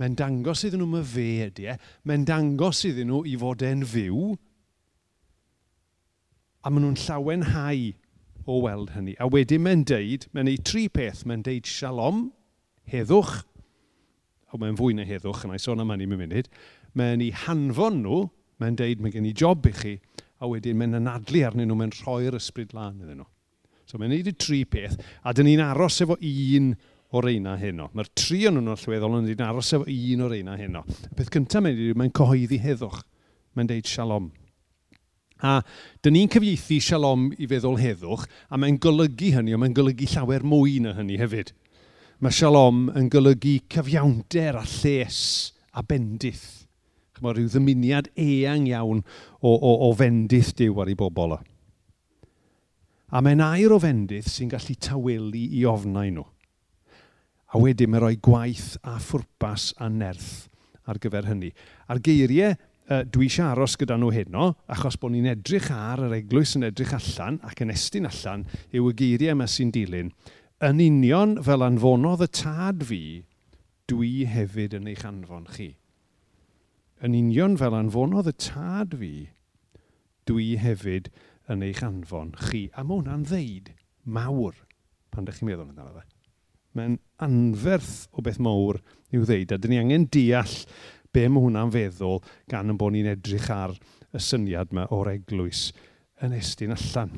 Mae'n 0.00 0.16
dangos 0.18 0.64
iddyn 0.66 0.82
nhw 0.82 0.90
mae 0.90 1.06
fe 1.06 1.28
ydy 1.46 1.68
e. 1.70 1.76
Mae'n 2.08 2.26
dangos 2.28 2.82
iddyn 2.88 3.10
nhw 3.12 3.22
i 3.30 3.36
fod 3.38 3.62
e'n 3.66 3.84
fyw. 3.86 4.32
A 6.64 6.72
maen 6.72 6.86
nhw'n 6.86 7.00
llawenhau 7.04 7.92
o 8.44 8.60
weld 8.64 8.94
hynny. 8.94 9.14
A 9.20 9.28
wedyn 9.30 9.64
mae'n 9.64 9.84
deud, 9.88 10.28
mae'n 10.34 10.50
ei 10.50 10.60
tri 10.60 10.86
peth, 10.92 11.24
mae'n 11.28 11.44
deud 11.46 11.68
shalom, 11.68 12.26
heddwch, 12.90 13.42
o 14.52 14.60
mae'n 14.60 14.78
fwy 14.78 14.96
na 14.96 15.06
heddwch, 15.08 15.44
yna 15.46 15.58
i 15.58 15.62
sôn 15.62 15.82
am 15.82 15.92
hynny 15.94 16.08
mewn 16.10 16.24
munud, 16.26 16.50
mae'n 16.98 17.22
ei 17.24 17.30
hanfon 17.44 18.02
nhw, 18.04 18.24
mae'n 18.62 18.78
deud 18.78 19.02
mae 19.02 19.14
gen 19.14 19.28
i 19.28 19.34
job 19.36 19.66
i 19.68 19.72
chi, 19.74 19.94
a 20.42 20.50
wedyn 20.50 20.78
mae'n 20.80 20.98
anadlu 21.00 21.44
arnyn 21.46 21.70
nhw, 21.70 21.78
mae'n 21.80 21.94
rhoi'r 22.00 22.36
ysbryd 22.38 22.74
lan 22.76 23.00
iddyn 23.00 23.22
nhw. 23.22 23.30
So 23.88 24.00
mae'n 24.00 24.14
neud 24.14 24.30
y 24.30 24.34
tri 24.40 24.62
peth, 24.68 24.98
a 25.24 25.32
dyn 25.36 25.48
ni'n 25.48 25.64
aros 25.64 26.00
efo 26.04 26.16
un 26.18 26.72
o'r 27.14 27.28
reina 27.28 27.54
heno. 27.60 27.90
Mae'r 27.94 28.10
tri 28.18 28.44
o'n 28.48 28.56
nhw'n 28.58 28.72
allweddol 28.74 29.18
yn 29.20 29.28
dyn 29.28 29.44
aros 29.46 29.72
efo 29.76 29.86
un 29.86 30.24
o'r 30.26 30.34
reina 30.34 30.56
heno. 30.58 30.84
Y 31.10 31.12
peth 31.18 31.30
cyntaf 31.34 31.62
mae'n 31.64 31.76
dweud, 31.78 31.98
mae'n 32.00 32.14
cyhoeddi 32.18 32.58
heddwch. 32.64 33.02
Mae'n 33.54 33.70
deud 33.70 33.90
shalom. 33.90 34.32
A 35.44 35.58
dyn 36.02 36.16
ni'n 36.16 36.32
cyfieithu 36.32 36.80
shalom 36.82 37.28
i 37.36 37.48
feddwl 37.50 37.78
heddwch, 37.80 38.26
a 38.50 38.58
mae'n 38.58 38.80
golygu 38.82 39.30
hynny, 39.36 39.54
a 39.54 39.60
mae'n 39.60 39.76
golygu 39.76 40.08
llawer 40.10 40.46
mwy 40.46 40.80
na 40.82 40.94
hynny 40.98 41.18
hefyd. 41.20 41.52
Mae 42.22 42.34
shalom 42.34 42.86
yn 42.96 43.10
golygu 43.12 43.58
cyfiawnder 43.70 44.60
a 44.60 44.66
lles 44.66 45.20
a 45.74 45.82
bendith. 45.86 46.64
Mae 47.22 47.36
rhyw 47.36 47.50
ddymuniad 47.50 48.10
eang 48.18 48.66
iawn 48.70 49.02
o, 49.40 49.52
o, 49.54 49.72
o 49.86 49.90
fendith 49.96 50.54
diw 50.58 50.80
ar 50.82 50.90
ei 50.90 50.98
bobl 50.98 51.36
o. 51.36 51.40
A 53.14 53.20
mae'n 53.22 53.42
air 53.44 53.74
o 53.74 53.78
fendith 53.78 54.26
sy'n 54.32 54.50
gallu 54.50 54.74
tawelu 54.82 55.44
i 55.54 55.62
ofnau 55.70 56.10
nhw. 56.10 56.24
A 57.54 57.60
wedyn 57.62 57.92
mae 57.92 58.02
rhoi 58.02 58.16
gwaith 58.18 58.74
a 58.82 58.96
phwrpas 58.98 59.70
a 59.78 59.86
nerth 59.86 60.48
ar 60.90 60.98
gyfer 60.98 61.28
hynny. 61.30 61.52
A'r 61.86 62.00
geiriau 62.02 62.56
dwi 62.84 63.28
eisiau 63.28 63.52
aros 63.52 63.76
gyda 63.80 63.96
nhw 63.96 64.10
heno, 64.12 64.50
achos 64.68 64.98
bod 65.00 65.14
ni'n 65.14 65.30
edrych 65.30 65.70
ar 65.72 66.02
yr 66.04 66.16
eglwys 66.18 66.56
yn 66.58 66.66
edrych 66.68 66.92
allan 66.96 67.38
ac 67.46 67.62
yn 67.64 67.72
estyn 67.72 68.08
allan, 68.10 68.44
yw 68.74 68.90
y 68.90 68.96
geiriau 68.98 69.36
yma 69.36 69.46
sy'n 69.48 69.70
dilyn. 69.72 70.10
Yn 70.64 70.82
union 70.82 71.38
fel 71.46 71.64
anfonodd 71.64 72.26
y 72.26 72.28
tad 72.40 72.84
fi, 72.90 73.00
dwi 73.88 74.26
hefyd 74.28 74.76
yn 74.76 74.90
eich 74.92 75.04
anfon 75.08 75.48
chi. 75.54 75.70
Yn 77.04 77.16
union 77.16 77.56
fel 77.60 77.76
anfonodd 77.78 78.28
y 78.32 78.34
tad 78.48 78.98
fi, 79.00 79.12
dwi 80.28 80.54
hefyd 80.60 81.10
yn 81.52 81.64
eich 81.64 81.82
anfon 81.86 82.34
chi. 82.48 82.66
A 82.74 82.84
mae 82.84 83.00
hwnna'n 83.00 83.28
ddeud 83.30 83.72
mawr 84.04 84.58
pan 85.14 85.24
ydych 85.24 85.40
chi'n 85.40 85.50
meddwl 85.52 85.68
amdano 85.68 85.96
fe. 85.96 86.04
Mae'n 86.74 86.98
anferth 87.22 88.08
o 88.12 88.24
beth 88.24 88.40
mawr 88.42 88.80
i'w 89.14 89.24
ddeud, 89.26 89.54
a 89.54 89.58
dyn 89.58 89.74
ni 89.74 89.80
angen 89.80 90.08
deall 90.10 90.54
be 91.14 91.28
mae 91.30 91.44
hwnna'n 91.44 91.72
feddwl 91.74 92.20
gan 92.50 92.72
yn 92.72 92.78
bod 92.80 92.94
ni'n 92.94 93.12
edrych 93.14 93.50
ar 93.54 93.76
y 94.14 94.22
syniad 94.22 94.74
yma 94.74 94.88
o'r 94.94 95.12
eglwys 95.14 95.68
yn 96.24 96.34
estyn 96.34 96.74
allan. 96.74 97.14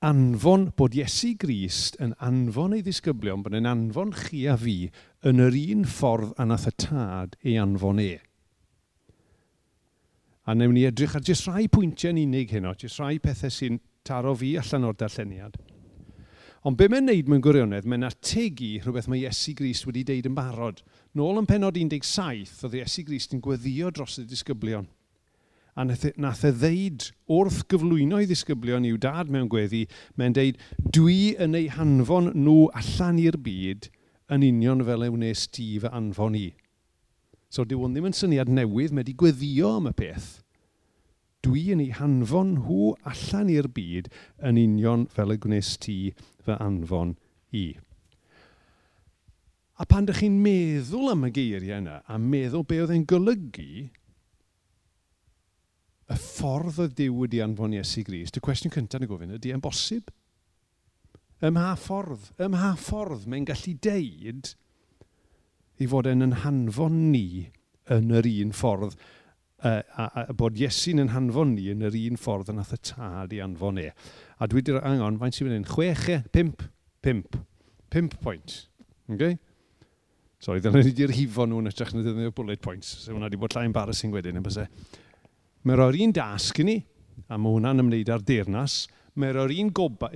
Anfon 0.00 0.70
bod 0.80 0.94
Iesu 0.96 1.34
Grist 1.38 1.98
yn 2.00 2.14
anfon 2.24 2.72
ei 2.72 2.82
ddisgyblion 2.82 3.42
bod 3.44 3.54
yn 3.58 3.68
anfon 3.68 4.14
chi 4.16 4.46
a 4.48 4.56
fi 4.56 4.88
yn 5.28 5.42
yr 5.44 5.58
un 5.60 5.84
ffordd 5.84 6.32
anath 6.40 6.70
y 6.70 6.74
tad 6.86 7.36
ei 7.44 7.58
anfon 7.60 8.00
e. 8.00 8.14
A 10.48 10.56
newn 10.56 10.72
ni 10.74 10.86
edrych 10.88 11.18
ar 11.18 11.26
jyst 11.26 11.50
rhai 11.50 11.66
pwyntiau'n 11.68 12.16
yn 12.16 12.32
unig 12.32 12.54
heno, 12.56 12.72
jyst 12.80 12.98
rhai 12.98 13.18
pethau 13.22 13.52
sy'n 13.52 13.76
taro 14.02 14.32
fi 14.40 14.54
allan 14.58 14.88
o'r 14.88 14.96
darlleniad. 14.98 15.60
Ond 16.68 16.76
be 16.76 16.90
mae'n 16.92 17.06
neud 17.08 17.28
mewn 17.30 17.40
gwirionedd, 17.40 17.86
mae'n 17.88 18.04
ategu 18.04 18.74
rhywbeth 18.82 19.06
mae 19.08 19.22
Iesu 19.22 19.54
Grist 19.56 19.86
wedi 19.88 20.02
deud 20.04 20.26
yn 20.28 20.34
barod. 20.36 20.82
Nôl 21.16 21.40
yn 21.40 21.46
penod 21.48 21.78
17, 21.80 22.50
oedd 22.66 22.76
Iesu 22.76 23.04
Grist 23.06 23.32
yn 23.32 23.40
gweddio 23.44 23.88
dros 23.96 24.18
y 24.20 24.26
disgyblion. 24.28 24.84
A 25.72 25.86
e, 25.88 26.10
nath 26.20 26.44
e 26.44 26.50
ddeud 26.52 27.06
wrth 27.32 27.62
gyflwyno 27.70 28.20
i 28.20 28.28
ddisgyblion 28.28 28.84
i'w 28.90 28.98
dad 29.00 29.32
mewn 29.32 29.48
gweddi, 29.48 29.86
mae'n 30.20 30.36
deud, 30.36 30.60
dwi 30.92 31.32
yn 31.40 31.56
ei 31.56 31.70
hanfon 31.72 32.34
nhw 32.34 32.66
allan 32.76 33.22
i'r 33.22 33.40
byd 33.40 33.88
yn 34.34 34.44
union 34.50 34.84
fel 34.84 35.06
ei 35.06 35.14
wnes 35.14 35.46
ti 35.48 35.70
fy 35.80 35.88
anfon 35.96 36.36
i. 36.36 36.50
So 37.48 37.64
dyw 37.64 37.80
hwn 37.80 37.96
ddim 37.96 38.10
yn 38.10 38.20
syniad 38.20 38.52
newydd, 38.52 38.92
mae 38.92 39.06
wedi 39.06 39.16
gweddio 39.16 39.78
am 39.78 39.88
y 39.88 39.96
peth 39.96 40.28
dwi 41.44 41.70
yn 41.74 41.84
ei 41.84 41.92
hanfon 41.96 42.56
nhw 42.56 42.94
allan 43.10 43.52
i'r 43.52 43.68
byd 43.76 44.10
yn 44.48 44.60
union 44.60 45.06
fel 45.14 45.34
y 45.34 45.38
gwnes 45.40 45.76
ti 45.80 45.96
fy 46.44 46.56
anfon 46.56 47.14
i. 47.56 47.68
A 49.80 49.86
pan 49.88 50.04
ydych 50.04 50.20
chi'n 50.20 50.36
meddwl 50.44 51.14
am 51.14 51.24
y 51.24 51.32
geiriau 51.32 51.80
yna, 51.80 52.02
a 52.04 52.18
meddwl 52.20 52.66
be 52.68 52.82
oedd 52.82 52.92
e'n 52.92 53.06
golygu, 53.08 53.88
y 56.10 56.16
ffordd 56.18 56.80
oedd 56.82 56.96
Dyw 56.98 57.14
wedi 57.22 57.40
anfon 57.44 57.76
Iesu 57.76 58.02
Gris, 58.04 58.34
y 58.34 58.42
cwestiwn 58.44 58.74
cyntaf 58.74 59.00
yn 59.00 59.06
y 59.06 59.10
gofyn 59.10 59.36
ydy 59.38 59.54
e'n 59.54 59.62
bosib? 59.64 60.10
Ym 61.40 61.54
mha 61.56 61.72
ffordd, 61.80 62.26
ym 62.42 62.52
mha 62.52 62.74
ffordd 62.76 63.24
mae'n 63.30 63.46
gallu 63.48 63.72
deud 63.86 64.50
i 65.80 65.88
fod 65.88 66.10
e'n 66.10 66.26
yn 66.26 66.36
hanfon 66.42 66.98
ni 67.14 67.48
yn 67.94 68.12
yr 68.18 68.28
un 68.28 68.52
ffordd 68.52 68.98
uh, 69.64 69.80
a, 69.96 70.06
a, 70.06 70.24
a 70.30 70.36
bod 70.36 70.58
Iesu'n 70.60 71.02
yn 71.04 71.12
hanfon 71.14 71.54
ni 71.56 71.68
yn 71.72 71.84
yr 71.86 71.96
un 72.06 72.18
ffordd 72.20 72.52
yn 72.52 72.62
ath 72.62 72.74
y 72.76 72.80
tad 72.90 73.34
i 73.36 73.40
anfon 73.44 73.80
e. 73.82 73.90
A 74.40 74.48
dwi 74.50 74.62
wedi 74.62 74.76
angon, 74.78 75.18
faint 75.20 75.36
sy'n 75.36 75.48
mynd 75.48 75.60
yn? 75.60 75.68
Chwech 75.70 76.08
e? 76.12 76.18
Pimp? 76.32 76.64
Pimp. 77.04 77.38
Pimp 77.90 78.16
point. 78.24 78.56
Okay? 79.10 79.38
Sorry, 80.40 80.62
dyna 80.64 80.80
ni 80.80 80.88
wedi'r 80.88 81.12
hifo 81.12 81.44
nhw'n 81.44 81.68
ytrach 81.68 81.92
na 81.92 82.00
ddefnyddio 82.04 82.32
bullet 82.36 82.62
points. 82.64 82.94
So 83.02 83.12
hwnna 83.12 83.28
wedi 83.28 83.40
bod 83.40 83.52
llai 83.56 83.66
embarrassing 83.68 84.14
wedyn, 84.14 84.38
yn 84.40 84.46
bysau. 84.46 84.68
Mae 85.68 85.76
roi'r 85.76 85.98
un 86.06 86.14
dasg 86.16 86.62
i 86.62 86.64
ni, 86.64 86.78
a 87.28 87.36
mae 87.36 87.52
hwnna'n 87.58 87.82
ymwneud 87.82 88.12
â'r 88.14 88.24
deyrnas. 88.24 88.86
Mae 89.20 89.34
roi'r 89.36 89.52
un 89.60 89.72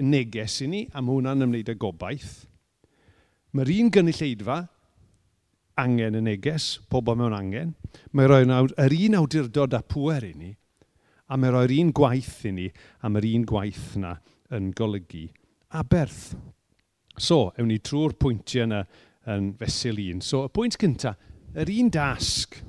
neges 0.09 0.63
i 0.65 0.69
ni, 0.71 0.87
a 0.89 1.03
mae 1.05 1.19
hwnna'n 1.19 1.45
ymwneud 1.45 1.73
â 1.75 1.77
gobaith. 1.77 2.47
Mae'r 3.55 3.71
un 3.77 3.91
gynulleidfa, 3.93 4.57
angen 5.81 6.19
y 6.19 6.23
neges, 6.23 6.79
pobl 6.91 7.17
mewn 7.19 7.35
angen. 7.37 7.73
Mae 8.13 8.29
roi'n 8.31 8.53
yr 8.55 8.97
un 8.99 9.19
awdurdod 9.21 9.75
a 9.77 9.83
pwer 9.87 10.27
i 10.29 10.35
ni, 10.39 10.53
a 11.29 11.39
mae 11.41 11.55
roi'r 11.55 11.75
un 11.81 11.93
gwaith 11.97 12.45
i 12.49 12.53
ni, 12.55 12.69
a 13.03 13.11
mae'r 13.11 13.31
un 13.33 13.47
gwaith 13.49 13.97
yna 13.99 14.15
yn 14.55 14.71
golygu 14.77 15.27
aberth. 15.75 16.35
So, 17.19 17.53
ewn 17.59 17.71
ni 17.71 17.81
trwy'r 17.83 18.17
pwyntiau 18.19 18.67
yna 18.69 18.85
yn 19.35 19.53
fesul 19.59 20.01
un. 20.03 20.23
So, 20.25 20.45
y 20.47 20.53
pwynt 20.55 20.79
cyntaf, 20.81 21.19
yr 21.55 21.71
un 21.75 21.91
dasg. 21.95 22.61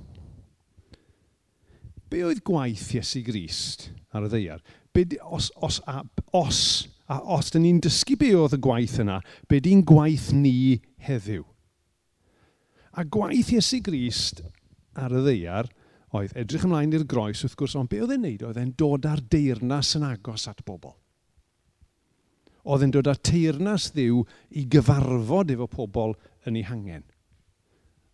Be 2.09 2.21
oedd 2.25 2.43
gwaith 2.45 2.91
Iesu 2.95 3.23
Grist 3.25 3.89
ar 4.15 4.27
y 4.27 4.31
ddeiar? 4.31 4.61
Be, 4.95 5.07
os, 5.25 5.49
os, 5.65 5.81
a, 5.89 6.03
os, 6.37 6.59
a 7.11 7.17
os 7.35 7.51
dyn 7.51 7.65
ni'n 7.65 7.81
dysgu 7.83 8.15
be 8.21 8.31
oedd 8.37 8.55
y 8.55 8.61
gwaith 8.63 9.01
yna, 9.03 9.19
be 9.49 9.59
di'n 9.61 9.83
gwaith 9.85 10.29
ni 10.37 10.79
heddiw? 11.05 11.43
A 12.95 13.03
gwaith 13.03 13.49
Iesu 13.51 13.81
Grist 13.83 14.39
ar 14.95 15.11
y 15.11 15.21
ddeiar 15.25 15.67
oedd 16.15 16.35
edrych 16.39 16.63
ymlaen 16.63 16.93
i'r 16.95 17.03
groes 17.11 17.41
wrth 17.43 17.57
gwrs, 17.59 17.73
ond 17.75 17.89
be 17.91 17.99
oedd 17.99 18.13
e'n 18.15 18.21
neud? 18.23 18.45
Oedd 18.47 18.59
e'n 18.61 18.71
dod 18.79 19.07
â'r 19.09 19.19
deyrnas 19.33 19.89
yn 19.99 20.05
agos 20.07 20.45
at 20.47 20.61
bobl. 20.63 20.93
Oedd 22.63 22.85
e'n 22.85 22.95
dod 22.95 23.09
â'r 23.11 23.19
teyrnas 23.19 23.89
ddiw 23.91 24.23
i 24.55 24.63
gyfarfod 24.71 25.51
efo 25.51 25.67
pobl 25.73 26.15
yn 26.47 26.61
ei 26.61 26.63
hangen. 26.69 27.03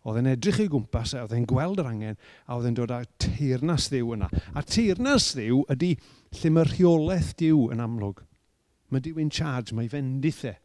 Oedd 0.02 0.18
e'n 0.18 0.32
edrych 0.32 0.58
ei 0.64 0.68
gwmpas, 0.72 1.14
oedd 1.14 1.36
e'n 1.36 1.46
gweld 1.46 1.78
yr 1.78 1.92
angen, 1.92 2.18
a 2.50 2.58
oedd 2.58 2.72
e'n 2.72 2.80
dod 2.82 2.90
â 2.90 3.04
teirnas 3.22 3.86
ddiw 3.92 4.16
yna. 4.16 4.32
A 4.58 4.66
teirnas 4.66 5.30
ddiw 5.36 5.62
ydy 5.70 5.94
lle 6.40 6.54
mae 6.56 6.66
rheolaeth 6.72 7.36
diw 7.38 7.68
yn 7.70 7.86
amlwg. 7.86 8.26
Mae 8.90 9.06
diw 9.06 9.22
in 9.22 9.30
charge, 9.30 9.78
mae 9.78 9.86
fendithau, 9.86 10.58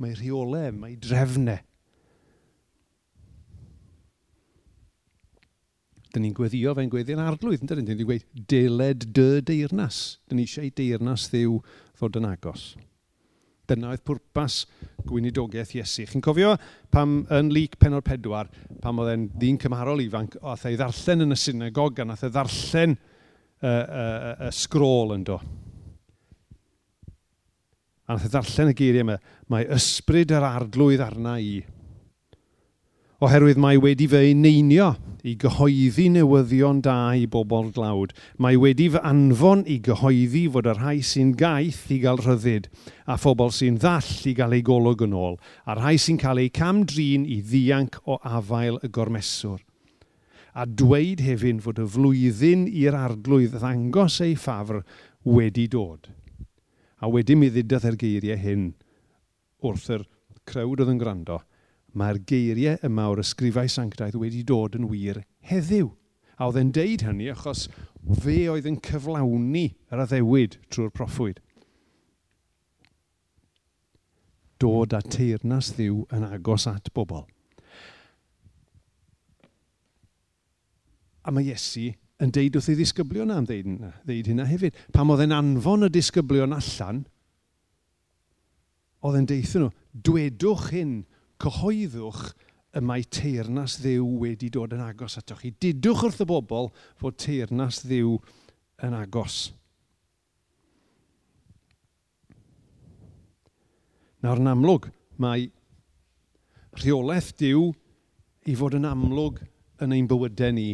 mae 0.00 0.16
rheolau, 0.16 0.72
mae 0.72 0.96
drefnau. 0.96 1.60
dyn 6.18 6.26
ni'n 6.26 6.34
gweddio 6.34 6.74
fe'n 6.74 6.90
gweddio'n 6.90 7.22
arglwydd, 7.22 7.62
yn 7.62 7.70
dyn 7.70 7.86
ni'n 7.86 8.06
gweud 8.08 8.26
deled 8.50 9.06
dy 9.14 9.40
deirnas. 9.46 10.18
Dyn 10.26 10.40
ni 10.40 10.46
eisiau 10.48 10.70
deirnas 10.74 11.28
ddiw 11.30 11.58
fod 11.98 12.18
yn 12.18 12.26
agos. 12.26 12.72
Dyna 13.68 13.92
oedd 13.92 14.02
pwrpas 14.08 14.62
gweinidogaeth 15.06 15.74
Iesu. 15.76 16.06
Chi'n 16.08 16.24
cofio 16.24 16.54
pam 16.90 17.20
yn 17.36 17.52
lyc 17.52 17.76
penod 17.78 18.06
pedwar, 18.06 18.48
pam 18.82 19.02
oedd 19.02 19.12
e'n 19.12 19.28
ddyn 19.36 19.60
cymharol 19.62 20.02
ifanc, 20.02 20.38
oedd 20.40 20.66
ei 20.70 20.78
ddarllen 20.80 21.26
yn 21.26 21.36
y 21.36 21.38
synagog, 21.38 22.00
a 22.00 22.08
nath 22.08 22.26
ei 22.26 22.34
ddarllen 22.34 22.96
y 22.96 22.98
uh, 22.98 23.70
uh, 23.70 24.34
uh, 24.48 24.52
sgrôl 24.54 25.14
yn 25.14 25.26
do. 25.28 25.38
A 28.08 28.16
nath 28.16 28.24
ei 28.26 28.32
ddarllen 28.32 28.72
y 28.72 28.78
geiriau 28.78 29.04
yma, 29.04 29.18
mae 29.52 29.68
ysbryd 29.76 30.32
yr 30.34 30.48
arglwydd 30.48 31.04
arna 31.04 31.36
i. 31.44 31.58
Oherwydd 33.18 33.58
mae 33.58 33.80
wedi 33.82 34.06
fy 34.06 34.28
eineinio 34.28 34.92
i 35.26 35.32
gyhoeddi 35.42 36.04
newyddion 36.14 36.78
da 36.86 37.16
i 37.18 37.24
bobl 37.26 37.72
glawd. 37.74 38.12
Mae 38.38 38.54
wedi 38.62 38.86
fy 38.94 39.00
anfon 39.10 39.64
i 39.66 39.80
gyhoeddi 39.82 40.44
fod 40.54 40.68
y 40.70 40.74
rhai 40.76 41.00
sy'n 41.02 41.32
gaeth 41.40 41.88
i 41.90 41.98
gael 42.04 42.22
rhyddid 42.22 42.68
a 43.10 43.16
phobl 43.18 43.50
sy'n 43.56 43.80
ddall 43.82 44.12
i 44.30 44.36
gael 44.38 44.54
ei 44.54 44.62
golwg 44.68 45.02
yn 45.08 45.18
ôl, 45.18 45.34
a 45.66 45.74
rhai 45.74 45.96
sy'n 45.98 46.22
cael 46.22 46.44
ei 46.44 46.52
camdrin 46.60 47.26
i 47.26 47.40
ddianc 47.42 47.98
o 48.06 48.20
afael 48.22 48.78
y 48.86 48.92
gormeswr. 48.94 49.58
A 50.54 50.70
dweud 50.70 51.26
hefyd 51.26 51.66
fod 51.66 51.82
y 51.82 51.90
flwyddyn 51.98 52.68
i'r 52.70 53.02
arglwydd 53.02 53.58
ddangos 53.58 54.22
ei 54.22 54.38
ffafr 54.38 54.84
wedi 55.26 55.66
dod. 55.74 56.06
A 57.02 57.10
wedi 57.10 57.34
mi 57.34 57.50
ddidodd 57.50 57.82
yr 57.82 57.96
e'r 57.96 58.02
geiriau 58.06 58.42
hyn 58.46 58.72
wrth 59.66 59.90
yr 59.98 60.06
crewd 60.46 60.86
oedd 60.86 60.94
yn 60.94 61.02
gwrando– 61.02 61.42
mae'r 61.96 62.20
geiriau 62.28 62.78
yma 62.86 63.08
o'r 63.12 63.22
ysgrifau 63.22 63.70
sanctaidd 63.72 64.18
wedi 64.20 64.42
dod 64.46 64.76
yn 64.78 64.88
wir 64.90 65.22
heddiw. 65.48 65.90
A 66.38 66.46
oedd 66.46 66.60
e'n 66.60 66.72
deud 66.74 67.02
hynny 67.06 67.30
achos 67.32 67.66
fe 68.22 68.44
oedd 68.52 68.68
yn 68.70 68.78
cyflawni 68.84 69.66
yr 69.90 70.04
addewid 70.04 70.58
trwy'r 70.70 70.92
proffwyd. 70.94 71.40
Dod 74.62 74.94
a 74.94 75.00
teirnas 75.02 75.72
ddiw 75.74 76.04
yn 76.14 76.26
agos 76.28 76.66
at 76.70 76.92
bobl. 76.94 77.24
A 81.26 81.34
mae 81.34 81.50
Iesu 81.50 81.90
yn 82.22 82.32
deud 82.34 82.56
wrth 82.58 82.70
ei 82.72 82.78
ddisgyblion 82.78 83.34
am 83.34 83.46
ddeud, 83.46 83.74
ddeud 84.06 84.30
hynna 84.30 84.46
hefyd. 84.48 84.78
Pam 84.94 85.12
oedd 85.14 85.22
e'n 85.26 85.34
anfon 85.36 85.86
y 85.86 85.90
disgyblion 85.92 86.54
allan, 86.56 87.04
oedd 89.06 89.18
e'n 89.20 89.28
deithio 89.30 89.62
nhw, 89.62 89.70
dwedwch 90.08 90.70
hyn 90.74 90.94
cyhoeddwch 91.42 92.32
y 92.76 92.82
mae 92.84 93.04
teirnas 93.08 93.78
ddiw 93.82 94.06
wedi 94.22 94.50
dod 94.52 94.74
yn 94.76 94.84
agos 94.84 95.18
atoch 95.20 95.40
chi. 95.42 95.52
Didwch 95.54 96.04
wrth 96.06 96.24
y 96.24 96.28
bobl 96.28 96.70
fod 97.00 97.18
teirnas 97.20 97.82
ddiw 97.86 98.16
yn 98.86 98.96
agos. 98.98 99.48
Nawr 104.22 104.42
yn 104.42 104.50
amlwg, 104.50 104.88
mae 105.22 105.46
rheolaeth 106.78 107.32
diw 107.38 107.68
i 108.50 108.56
fod 108.58 108.76
yn 108.78 108.88
amlwg 108.88 109.40
yn 109.84 109.94
ein 109.94 110.08
bywydau 110.10 110.54
ni 110.54 110.70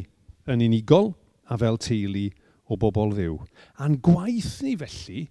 yn 0.50 0.64
unigol 0.64 1.12
a 1.52 1.58
fel 1.60 1.76
teulu 1.80 2.30
o 2.64 2.78
bobl 2.80 3.12
ddiw. 3.12 3.36
A'n 3.84 3.98
gwaith 4.04 4.56
ni 4.64 4.74
felly 4.80 5.26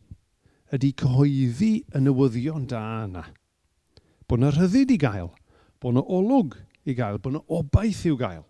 ydy 0.74 0.94
cyhoeddi 0.98 1.74
y 1.94 2.02
newyddion 2.02 2.68
da 2.70 2.84
yna. 3.06 3.26
Bod 4.28 4.42
yna 4.42 4.54
rhyddid 4.54 4.94
i 4.96 5.00
gael. 5.02 5.32
Bod 5.82 5.96
yna 5.96 6.04
olwg 6.18 6.58
i 6.88 6.96
gael. 6.98 7.20
Bod 7.20 7.36
yna 7.36 7.44
obaith 7.60 8.06
i'w 8.10 8.18
gael. 8.20 8.46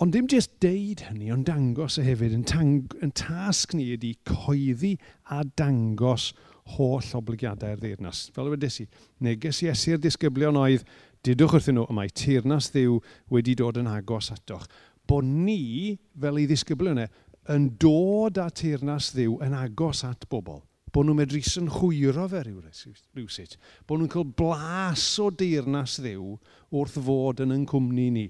Ond 0.00 0.14
dim 0.16 0.28
jyst 0.32 0.54
deud 0.64 1.02
hynny, 1.10 1.26
ond 1.28 1.44
dangos 1.44 1.98
y 2.00 2.06
hefyd, 2.06 2.32
yn, 2.32 2.44
tang, 2.48 2.86
yn 3.04 3.10
tasg 3.12 3.74
ni 3.76 3.90
ydy 3.92 4.14
coeddi 4.24 4.94
a 5.28 5.42
dangos 5.60 6.30
holl 6.78 7.10
obligiadau'r 7.18 7.82
ddeirnas. 7.82 8.30
Fel 8.32 8.48
y 8.48 8.54
wedes 8.54 8.78
i, 8.80 8.86
neges 9.26 9.60
Iesu'r 9.66 10.00
disgyblion 10.00 10.56
oedd, 10.56 10.86
didwch 11.26 11.58
wrthyn 11.58 11.76
nhw, 11.76 11.84
y 11.92 11.96
mae 11.98 12.14
teirnas 12.16 12.70
ddiw 12.72 12.96
wedi 13.34 13.58
dod 13.60 13.82
yn 13.82 13.90
agos 13.92 14.30
atoch. 14.32 14.64
Bod 15.04 15.28
ni, 15.28 15.98
fel 16.16 16.40
ei 16.40 16.48
ddisgyblion 16.48 17.02
e, 17.04 17.06
yn 17.52 17.68
dod 17.82 18.40
â 18.40 18.48
teirnas 18.56 19.12
ddiw 19.12 19.36
yn 19.44 19.56
agos 19.58 20.00
at 20.08 20.24
bobl 20.32 20.62
bod 20.92 21.06
nhw'n 21.06 21.20
medru 21.20 21.40
synhwyro 21.46 22.26
fe 22.30 22.42
rhywsut, 22.46 23.56
bod 23.86 24.00
nhw'n 24.00 24.12
cael 24.12 24.26
blas 24.40 25.06
o 25.22 25.28
deyrnas 25.30 25.98
ddiw 26.02 26.34
wrth 26.70 26.98
fod 27.06 27.44
yn 27.44 27.54
yn 27.54 27.66
cwmni 27.70 28.08
ni. 28.14 28.26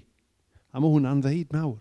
A 0.71 0.79
mae 0.79 0.93
hwnna'n 0.93 1.23
ddeud 1.25 1.55
mawr. 1.55 1.79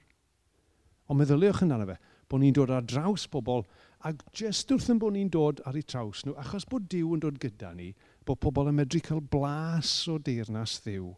Ond 1.10 1.20
meddyliwch 1.20 1.62
yn 1.66 1.76
fe, 1.90 1.98
bod 2.30 2.42
ni'n 2.42 2.54
dod 2.54 2.70
ar 2.70 2.86
draws 2.86 3.26
pobl, 3.30 3.64
ac 4.06 4.22
jyst 4.36 4.70
wrth 4.72 4.88
yn 4.92 5.00
bod 5.02 5.16
ni'n 5.16 5.30
dod 5.32 5.60
ar 5.66 5.76
eu 5.76 5.84
traws 5.84 6.22
nhw, 6.24 6.36
achos 6.40 6.64
bod 6.70 6.86
Dyw 6.88 7.16
yn 7.16 7.22
dod 7.24 7.40
gyda 7.42 7.74
ni, 7.76 7.90
bod 8.24 8.40
pobl 8.40 8.70
yn 8.70 8.78
medru 8.78 9.02
cael 9.04 9.20
blas 9.20 9.92
o 10.08 10.16
deyrnas 10.22 10.78
ddiw 10.84 11.10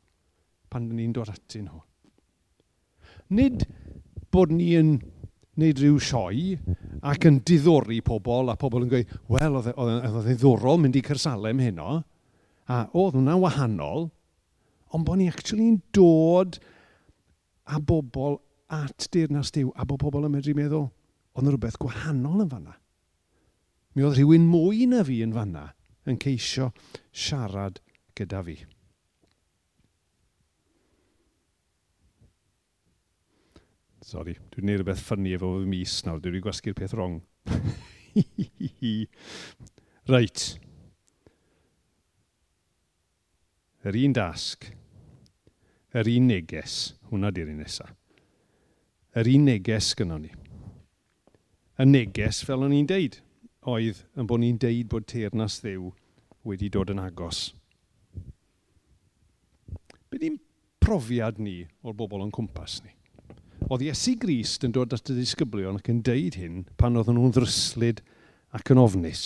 pan 0.73 0.89
ni'n 0.89 1.13
dod 1.15 1.31
atyn 1.31 1.69
nhw. 1.69 1.83
Nid 3.37 3.67
bod 4.33 4.53
ni 4.57 4.73
yn 4.79 4.97
wneud 5.59 5.81
rhyw 5.83 5.99
sioe 6.01 6.57
ac 7.05 7.27
yn 7.29 7.41
diddori 7.45 8.01
pobl 8.05 8.49
a 8.49 8.57
pobl 8.57 8.87
yn 8.87 8.93
gweud, 8.93 9.11
wel, 9.29 9.59
e- 9.61 9.69
e- 9.69 9.75
oedd 9.77 10.07
e'n 10.09 10.25
ddiddorol 10.25 10.81
mynd 10.81 10.97
i 10.97 11.03
Cyrsalem 11.05 11.61
heno, 11.61 11.99
a 12.73 12.79
oedd 12.97 13.19
hwnna'n 13.19 13.43
wahanol, 13.43 14.09
ond 14.97 15.07
bod 15.09 15.21
ni 15.21 15.29
actually'n 15.29 15.81
dod 15.93 16.57
a 17.69 17.81
bobl 17.81 18.41
at 18.73 19.09
deyrnas 19.13 19.53
diw, 19.53 19.73
a 19.77 19.85
bod 19.85 20.01
pobl 20.01 20.25
yn 20.25 20.33
medru 20.33 20.57
meddwl, 20.57 20.89
oedd 21.37 21.45
yna 21.45 21.53
rhywbeth 21.53 21.81
gwahanol 21.83 22.47
yn 22.47 22.53
fanna. 22.53 22.77
Mi 23.93 24.07
oedd 24.09 24.17
rhywun 24.17 24.49
mwy 24.49 24.87
na 24.89 25.05
fi 25.05 25.21
yn 25.25 25.37
fanna 25.37 25.69
yn 26.09 26.17
ceisio 26.23 26.73
siarad 27.13 27.83
gyda 28.17 28.41
fi. 28.47 28.57
sorry, 34.13 34.35
dwi 34.35 34.43
wedi 34.43 34.67
gwneud 34.67 34.83
rhywbeth 34.83 35.05
ffynnu 35.07 35.31
efo 35.37 35.49
fy 35.55 35.69
mis 35.73 35.95
nawr, 36.07 36.21
dwi 36.21 36.35
wedi 36.35 36.45
gwasgu'r 36.45 36.77
peth 36.77 36.95
wrong. 36.97 37.17
Reit. 40.13 40.41
Yr 43.89 43.95
un 44.03 44.17
dasg, 44.19 44.61
yr 45.97 46.07
un 46.13 46.29
neges, 46.31 46.75
hwnna 47.11 47.29
di'r 47.35 47.51
un 47.55 47.61
nesaf. 47.65 47.93
Yr 49.19 49.27
un 49.33 49.45
neges 49.49 49.89
gynnon 49.99 50.23
ni. 50.27 50.33
Y 51.81 51.83
neges, 51.89 52.37
fel 52.47 52.65
o'n 52.67 52.77
i'n 52.77 52.89
deud, 52.89 53.15
oedd 53.73 53.99
yn 54.19 54.29
bod 54.29 54.41
ni'n 54.45 54.61
deud 54.61 54.87
bod 54.93 55.09
teirnas 55.11 55.55
ddew 55.65 55.85
wedi 56.47 56.69
dod 56.73 56.93
yn 56.93 57.03
agos. 57.03 57.39
Be 60.13 60.17
di'n 60.21 60.39
profiad 60.83 61.41
ni 61.41 61.63
o'r 61.83 61.97
bobl 61.97 62.23
o'n 62.23 62.35
cwmpas 62.35 62.83
ni? 62.85 62.93
Oedd 63.69 63.85
Iesu 63.87 64.17
Grist 64.21 64.65
yn 64.67 64.73
dod 64.75 64.95
at 64.97 65.11
y 65.13 65.17
disgyblion 65.17 65.79
ac 65.79 65.91
yn 65.93 66.03
deud 66.07 66.39
hyn 66.41 66.63
pan 66.81 66.97
oedden 66.99 67.19
nhw'n 67.19 67.35
ddryslyd 67.37 68.03
ac 68.57 68.73
yn 68.75 68.81
ofnus. 68.83 69.25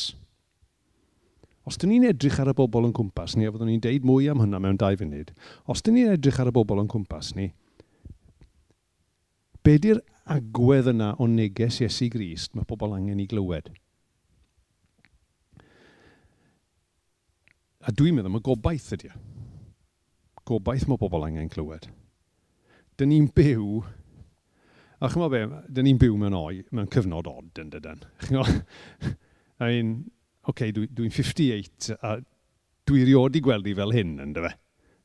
Os 1.66 1.78
dyn 1.80 1.94
ni'n 1.94 2.10
edrych 2.12 2.38
ar 2.42 2.52
y 2.52 2.56
bobl 2.56 2.86
yn 2.86 2.94
cwmpas 2.94 3.34
ni, 3.36 3.46
a 3.46 3.54
fyddwn 3.54 3.72
ni'n 3.72 3.82
deud 3.82 4.04
mwy 4.06 4.28
am 4.30 4.42
hynna 4.44 4.60
mewn 4.62 4.78
dau 4.78 4.98
funud, 4.98 5.32
os 5.66 5.82
dyn 5.82 5.98
ni'n 5.98 6.12
edrych 6.14 6.38
ar 6.42 6.52
y 6.52 6.54
bobl 6.54 6.82
yn 6.82 6.90
cwmpas 6.92 7.32
ni, 7.38 7.48
be 9.66 9.74
di'r 9.82 9.98
agwedd 10.30 10.92
yna 10.92 11.14
o 11.18 11.26
neges 11.30 11.80
Iesu 11.82 12.06
Grist 12.12 12.54
mae 12.54 12.68
pobl 12.68 12.94
angen 12.94 13.22
i 13.22 13.26
glywed? 13.30 13.72
A 17.86 17.92
dwi'n 17.94 18.16
meddwl 18.18 18.32
mae 18.34 18.42
gobaith 18.42 18.88
ydy. 18.96 19.12
Gobaith 20.46 20.88
mae 20.90 20.98
pobl 20.98 21.22
angen 21.26 21.50
clywed. 21.50 21.86
Dyn 22.98 23.12
ni'n 23.12 23.28
byw 23.34 23.82
A 24.96 25.10
chymod 25.12 25.32
be, 25.34 25.42
dyn 25.68 25.84
ni'n 25.90 25.98
byw 26.00 26.14
mewn 26.16 26.36
o'i, 26.36 26.62
mewn 26.72 26.88
cyfnod 26.92 27.26
od 27.28 27.60
yn 27.60 27.72
dydyn. 27.74 28.04
I 29.60 29.68
mean, 29.68 29.90
okay, 30.48 30.72
dwi'n 30.72 30.94
dwi 30.96 31.10
58 31.12 31.90
a 32.00 32.16
dwi 32.88 33.02
riod 33.04 33.36
i 33.36 33.42
gweld 33.44 33.68
i 33.68 33.74
fel 33.76 33.92
hyn 33.92 34.16
yn 34.24 34.32
dy 34.36 34.46
fe. 34.46 34.52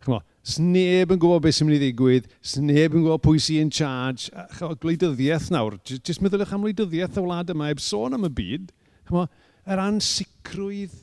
Chymod, 0.05 0.25
sneb 0.47 1.11
yn 1.13 1.19
gwybod 1.21 1.43
beth 1.43 1.57
sy'n 1.57 1.67
mynd 1.67 1.77
i 1.77 1.81
ddigwydd, 1.83 2.31
sneb 2.53 2.95
yn 2.95 3.03
gwybod 3.03 3.21
pwy 3.25 3.41
sy'n 3.43 3.67
in 3.67 3.73
charge, 3.75 4.31
chymod, 4.55 4.79
gwleidyddiaeth 4.81 5.51
nawr. 5.53 5.77
Jyst 5.91 6.23
meddylwch 6.23 6.55
am 6.55 6.63
gwleidyddiaeth 6.63 7.19
y 7.19 7.25
wlad 7.27 7.51
yma, 7.53 7.69
eb 7.75 7.83
sôn 7.83 8.15
am 8.17 8.25
y 8.25 8.31
byd. 8.39 8.71
Chymod, 9.09 9.35
yr 9.67 9.83
ansicrwydd, 9.83 10.95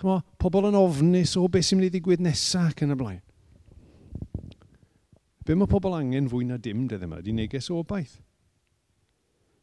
chymod, 0.00 0.24
pobl 0.40 0.70
yn 0.70 0.78
ofnus 0.78 1.34
o 1.40 1.48
beth 1.50 1.66
sy'n 1.66 1.82
mynd 1.82 1.90
i 1.90 1.96
ddigwydd 1.96 2.24
nesaf 2.24 2.70
ac 2.70 2.86
yn 2.86 2.94
y 2.94 3.00
blaen. 3.02 3.22
Be 5.44 5.56
mae 5.56 5.68
pobl 5.68 5.92
angen 5.96 6.28
fwy 6.32 6.46
na 6.48 6.56
dim 6.56 6.86
dyddiau 6.88 7.08
yma, 7.08 7.20
di 7.24 7.34
neges 7.36 7.68
o 7.70 7.82
obaith. 7.82 8.16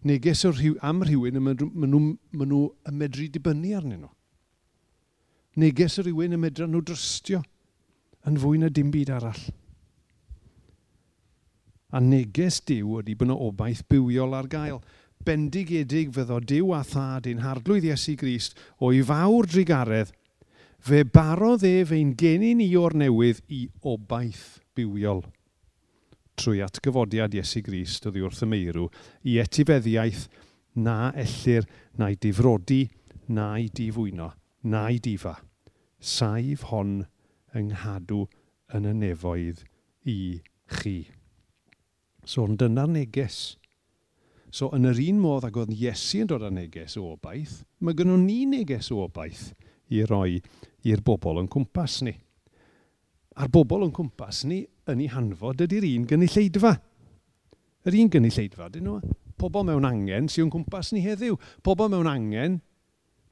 Neges 0.06 0.46
o 0.46 0.52
rhyw, 0.54 0.78
am 0.86 1.02
rhywun 1.06 1.38
y 1.38 1.42
maen 1.42 1.58
nhw, 1.58 2.02
ma 2.38 2.46
nhw 2.46 2.62
y 2.90 2.94
medru 2.98 3.28
dibynnu 3.34 3.74
arnyn 3.78 4.04
nhw. 4.04 4.12
Neges 5.62 5.98
o 6.00 6.06
rhywun 6.06 6.38
y 6.38 6.40
medra 6.42 6.70
nhw 6.70 6.82
drystio 6.86 7.42
yn 8.30 8.38
fwy 8.42 8.62
na 8.62 8.70
dim 8.70 8.94
byd 8.94 9.12
arall. 9.18 9.42
A 11.92 12.00
neges 12.00 12.62
diw 12.70 13.02
ydy 13.02 13.18
bod 13.18 13.28
yna 13.28 13.38
obaith 13.50 13.84
bywiol 13.92 14.38
ar 14.38 14.48
gael. 14.50 14.80
Bendigedig 15.26 16.14
fyddo 16.16 16.40
diw 16.50 16.72
a 16.74 16.86
thad 16.88 17.28
ein 17.30 17.44
harglwydd 17.44 17.90
Iesu 17.90 18.16
Grist 18.18 18.58
o'i 18.82 19.04
fawr 19.06 19.50
drigaredd, 19.50 20.14
fe 20.82 21.04
barodd 21.06 21.66
ef 21.68 21.92
ein 21.94 22.16
genyn 22.18 22.64
i 22.64 22.72
o'r 22.80 22.96
newydd 22.98 23.44
i 23.54 23.68
obaith 23.86 24.62
bywiol 24.78 25.22
trwy 26.42 26.64
atgyfodiad 26.66 27.36
Iesu 27.38 27.62
Grist 27.62 28.08
oddi 28.10 28.24
wrth 28.26 28.42
y 28.42 28.48
meirw 28.50 28.88
i 29.30 29.36
etifeddiaeth 29.44 30.24
na 30.82 31.12
ellir 31.14 31.68
na'i 32.02 32.18
difrodi 32.18 32.82
na'i 33.30 33.68
difwyno 33.78 34.32
na'i 34.74 34.98
difa. 35.04 35.36
Saif 36.02 36.66
hon 36.72 37.04
yng 37.54 37.70
nghadw 37.76 38.24
yn 38.74 38.88
y 38.90 38.94
nefoedd 39.04 39.62
i 40.10 40.18
chi. 40.80 40.96
So, 42.26 42.48
ond 42.48 42.58
dyna'r 42.62 42.90
neges. 42.90 43.40
So, 44.50 44.72
yn 44.74 44.90
yr 44.90 45.02
un 45.04 45.22
modd 45.22 45.46
ag 45.46 45.62
oedd 45.62 45.76
Iesu 45.78 46.24
yn 46.24 46.32
dod 46.32 46.48
â 46.48 46.52
neges 46.54 46.98
o 46.98 47.06
obaith, 47.14 47.62
mae 47.80 47.98
gynnon 47.98 48.26
ni 48.26 48.48
neges 48.50 48.90
o 48.90 49.04
obaith 49.06 49.52
i 49.94 50.02
roi 50.10 50.40
i'r 50.90 51.06
bobl 51.06 51.44
yn 51.44 51.52
cwmpas 51.52 52.02
ni. 52.08 52.16
A'r 53.38 53.52
bobl 53.54 53.86
yn 53.86 53.94
cwmpas 53.96 54.42
ni 54.50 54.64
yn 54.90 55.04
ei 55.04 55.12
hanfod 55.12 55.62
ydy'r 55.66 55.88
un 55.92 56.08
gynulleidfa. 56.10 56.74
Yr 57.86 57.98
un 58.02 58.12
gynulleidfa, 58.14 58.70
dyn 58.74 58.88
nhw. 58.88 59.00
Pobl 59.42 59.66
mewn 59.66 59.88
angen 59.88 60.28
sy'n 60.30 60.52
cwmpas 60.54 60.92
ni 60.94 61.04
heddiw. 61.06 61.38
Pobl 61.66 61.90
mewn 61.94 62.10
angen, 62.10 62.60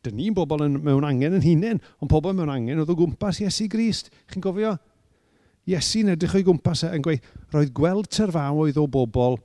dyn 0.06 0.16
ni'n 0.18 0.36
bobl 0.38 0.64
yn, 0.66 0.78
mewn 0.86 1.06
angen 1.06 1.36
yn 1.38 1.44
hunain, 1.44 1.82
ond 2.00 2.12
pobl 2.12 2.34
mewn 2.36 2.52
angen 2.54 2.82
oedd 2.82 2.94
o 2.94 2.98
gwmpas 2.98 3.42
Iesu 3.44 3.68
Grist. 3.72 4.10
Chi'n 4.32 4.44
gofio? 4.44 4.78
Iesu'n 5.70 6.14
edrych 6.16 6.38
o'i 6.40 6.46
gwmpas 6.48 6.86
e 6.88 6.94
yn 6.96 7.04
gweud, 7.06 7.26
roedd 7.54 7.74
gweld 7.78 8.10
tyrfaoedd 8.16 8.80
o 8.80 8.88
bobl 8.90 9.38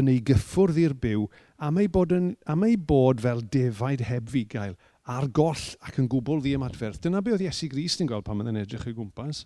yn 0.00 0.10
ei 0.12 0.20
gyffwrdd 0.24 0.78
i'r 0.80 0.94
byw 1.00 1.26
am 1.66 1.80
ei, 1.80 1.88
bod 1.92 2.12
yn, 2.12 2.30
am 2.48 2.64
ei 2.66 2.76
bod 2.76 3.22
fel 3.24 3.42
defaid 3.52 4.04
heb 4.06 4.28
fugail 4.32 4.76
ar 5.06 5.28
goll 5.34 5.62
ac 5.86 6.00
yn 6.00 6.08
gwbl 6.10 6.42
ddi 6.42 6.56
ymadferth. 6.58 7.00
Dyna 7.02 7.22
be 7.22 7.34
oedd 7.34 7.44
Iesu 7.44 7.68
Grist 7.72 8.02
yn 8.02 8.10
gweld 8.10 8.26
pan 8.26 8.42
oedd 8.42 8.52
yn 8.52 8.62
edrych 8.62 8.86
o'i 8.88 8.96
gwmpas. 8.96 9.44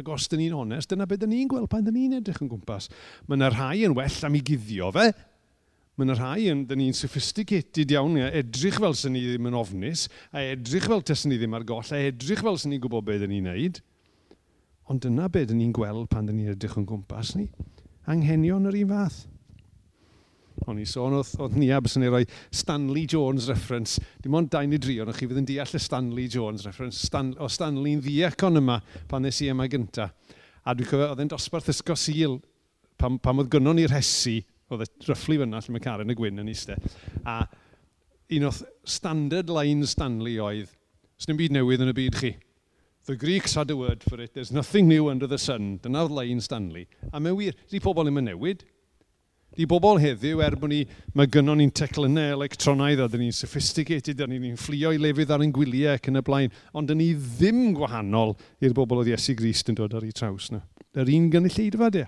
Ac 0.00 0.08
os 0.14 0.28
dyn 0.32 0.40
ni'n 0.40 0.56
onest, 0.56 0.90
dyna 0.90 1.06
beth 1.08 1.20
dyn 1.22 1.34
ni'n 1.34 1.50
gweld 1.50 1.68
pan 1.70 1.84
dyn 1.84 1.96
ni'n 1.96 2.18
edrych 2.20 2.40
yn 2.40 2.48
gwmpas. 2.50 2.88
Mae 3.28 3.36
yna 3.36 3.50
rhai 3.52 3.84
yn 3.86 3.96
well 3.98 4.20
am 4.26 4.38
ei 4.38 4.44
guddio 4.46 4.88
fe. 4.96 5.10
Mae 5.98 6.06
yna 6.06 6.16
rhai 6.16 6.46
yn, 6.48 6.62
dyn 6.68 6.80
ni'n 6.80 6.96
sophisticated 6.96 7.92
iawn, 7.92 8.16
a 8.24 8.30
edrych 8.40 8.78
fel 8.80 8.96
sy'n 8.96 9.12
ni 9.12 9.24
ddim 9.26 9.50
yn 9.50 9.58
ofnus, 9.60 10.06
a 10.32 10.44
edrych 10.54 10.88
fel 10.88 11.04
tesyn 11.04 11.34
ni 11.34 11.40
ddim 11.40 11.56
ar 11.58 11.66
goll, 11.68 11.92
a 11.92 12.00
edrych 12.08 12.40
fel 12.46 12.56
sy'n 12.56 12.72
ni'n 12.72 12.80
gwybod 12.86 13.04
beth 13.04 13.20
dyn 13.24 13.34
ni'n 13.34 13.50
neud. 13.50 13.82
Ond 14.88 15.04
dyna 15.04 15.28
beth 15.28 15.50
dyn 15.50 15.60
ni'n 15.60 15.74
gweld 15.76 16.08
pan 16.12 16.30
dyn 16.30 16.40
ni'n 16.40 16.54
edrych 16.54 16.78
yn 16.80 16.88
gwmpas 16.88 17.34
ni. 17.36 17.50
Anghenion 18.08 18.70
yr 18.70 18.80
un 18.80 18.94
fath 18.94 19.20
o'n 20.68 20.80
i 20.80 20.86
sôn, 20.88 21.16
oedd, 21.18 21.32
oedd 21.40 21.56
ni 21.58 21.70
abys 21.74 21.96
yn 21.98 22.04
ei 22.06 22.12
roi 22.12 22.22
Stanley 22.52 23.06
Jones 23.08 23.48
reference. 23.50 24.02
Dim 24.22 24.36
ond 24.36 24.50
dain 24.52 24.74
i 24.76 24.80
dri, 24.82 24.98
ond 25.00 25.14
chi 25.16 25.28
fydd 25.28 25.40
yn 25.42 25.48
deall 25.48 25.76
y 25.76 25.80
Stanley 25.80 26.28
Jones 26.32 26.66
reference. 26.68 27.00
Stan, 27.06 27.32
o 27.40 27.48
Stanley'n 27.50 28.02
ddiacon 28.04 28.60
yma 28.60 28.80
pan 29.10 29.24
nes 29.24 29.40
i 29.44 29.50
yma 29.52 29.68
gynta. 29.70 30.10
A 30.64 30.76
dwi'n 30.76 30.90
cofio, 30.90 31.08
oedd 31.12 31.24
e'n 31.24 31.32
dosbarth 31.32 31.70
ysgo 31.72 31.96
sil 31.96 32.38
pam, 33.00 33.18
pam 33.22 33.40
oedd 33.40 33.50
gynnon 33.54 33.80
ni'r 33.80 33.94
hesi, 33.96 34.40
oedd 34.70 34.84
e 34.84 34.90
ryfflu 35.08 35.40
fyna 35.40 35.62
lle 35.62 35.74
mae 35.74 35.84
Karen 35.84 36.12
y 36.12 36.18
Gwyn 36.18 36.42
yn 36.42 36.52
eistedd. 36.52 36.84
A 37.24 37.42
un 38.36 38.46
o'r 38.46 38.60
standard 38.86 39.50
line 39.50 39.88
Stanley 39.88 40.38
oedd, 40.42 40.70
os 41.18 41.26
dim 41.28 41.40
byd 41.40 41.56
newydd 41.56 41.86
yn 41.86 41.92
y 41.92 41.96
byd 41.96 42.20
chi. 42.20 42.34
The 43.08 43.16
Greeks 43.16 43.56
had 43.56 43.70
a 43.72 43.76
word 43.76 44.04
for 44.04 44.20
it, 44.20 44.34
there's 44.34 44.52
nothing 44.52 44.86
new 44.86 45.08
under 45.08 45.26
the 45.26 45.38
sun. 45.38 45.78
Dyna 45.82 46.04
oedd 46.04 46.14
line 46.14 46.44
Stanley. 46.44 46.86
A 47.12 47.18
mewn 47.18 47.38
wir, 47.38 47.56
di 47.72 47.80
pobl 47.82 48.06
ddim 48.06 48.20
yn 48.20 48.28
newid, 48.30 48.62
Di 49.58 49.66
bobl 49.66 49.98
heddiw, 49.98 50.38
er 50.46 50.54
bod 50.60 50.70
ni, 50.70 50.84
mae 51.18 51.26
gynnon 51.26 51.58
ni'n 51.58 51.72
teclynau 51.74 52.36
electronaidd 52.36 53.00
a 53.02 53.08
dyn 53.10 53.24
ni'n 53.24 53.34
sophisticated, 53.34 54.20
a 54.22 54.28
dyn 54.28 54.44
ni'n 54.44 54.58
fflio 54.60 54.92
i 54.94 55.00
lefydd 55.00 55.32
ar 55.34 55.42
ein 55.42 55.54
gwyliau 55.54 55.96
ac 55.96 56.06
yn 56.06 56.20
y 56.20 56.22
blaen, 56.26 56.54
ond 56.70 56.86
dyn 56.86 57.00
ni 57.02 57.08
ddim 57.18 57.72
gwahanol 57.74 58.36
i'r 58.62 58.76
bobl 58.76 59.02
oedd 59.02 59.10
Iesu 59.10 59.34
Grist 59.38 59.72
yn 59.72 59.78
dod 59.80 59.96
ar 59.98 60.06
ei 60.06 60.14
traws 60.14 60.52
na. 60.54 60.62
Yr 60.94 61.10
un 61.16 61.26
gynulleidfa, 61.34 61.90
de. 61.90 62.04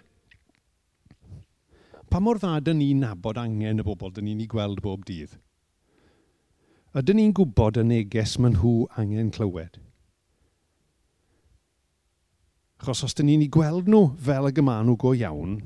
Pa 2.12 2.20
mor 2.22 2.38
dda 2.38 2.60
dyn 2.62 2.78
ni'n 2.78 3.02
nabod 3.02 3.40
angen 3.42 3.82
y 3.82 3.86
bobl 3.86 4.14
dyn 4.14 4.30
ni'n 4.30 4.44
ei 4.44 4.50
gweld 4.52 4.78
bob 4.84 5.02
dydd? 5.08 5.34
Ydyn 6.94 7.18
ni'n 7.18 7.34
gwybod 7.34 7.80
y 7.80 7.84
neges 7.88 8.36
maen 8.38 8.54
nhw 8.60 8.84
angen 9.00 9.32
clywed? 9.34 9.80
Achos 12.78 13.02
os 13.08 13.18
dyn 13.18 13.32
ni'n 13.32 13.42
ei 13.48 13.50
gweld 13.50 13.90
nhw 13.90 14.12
fel 14.22 14.46
y 14.46 14.54
gyma 14.54 14.78
nhw 14.86 14.94
go 15.00 15.14
iawn, 15.16 15.58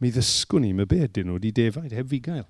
mi 0.00 0.10
ddysgwn 0.12 0.64
ni, 0.64 0.72
mae 0.76 0.88
be 0.88 1.02
ydyn 1.04 1.28
nhw 1.28 1.36
wedi 1.36 1.52
defaid 1.56 1.94
heb 1.96 2.08
fugail. 2.10 2.46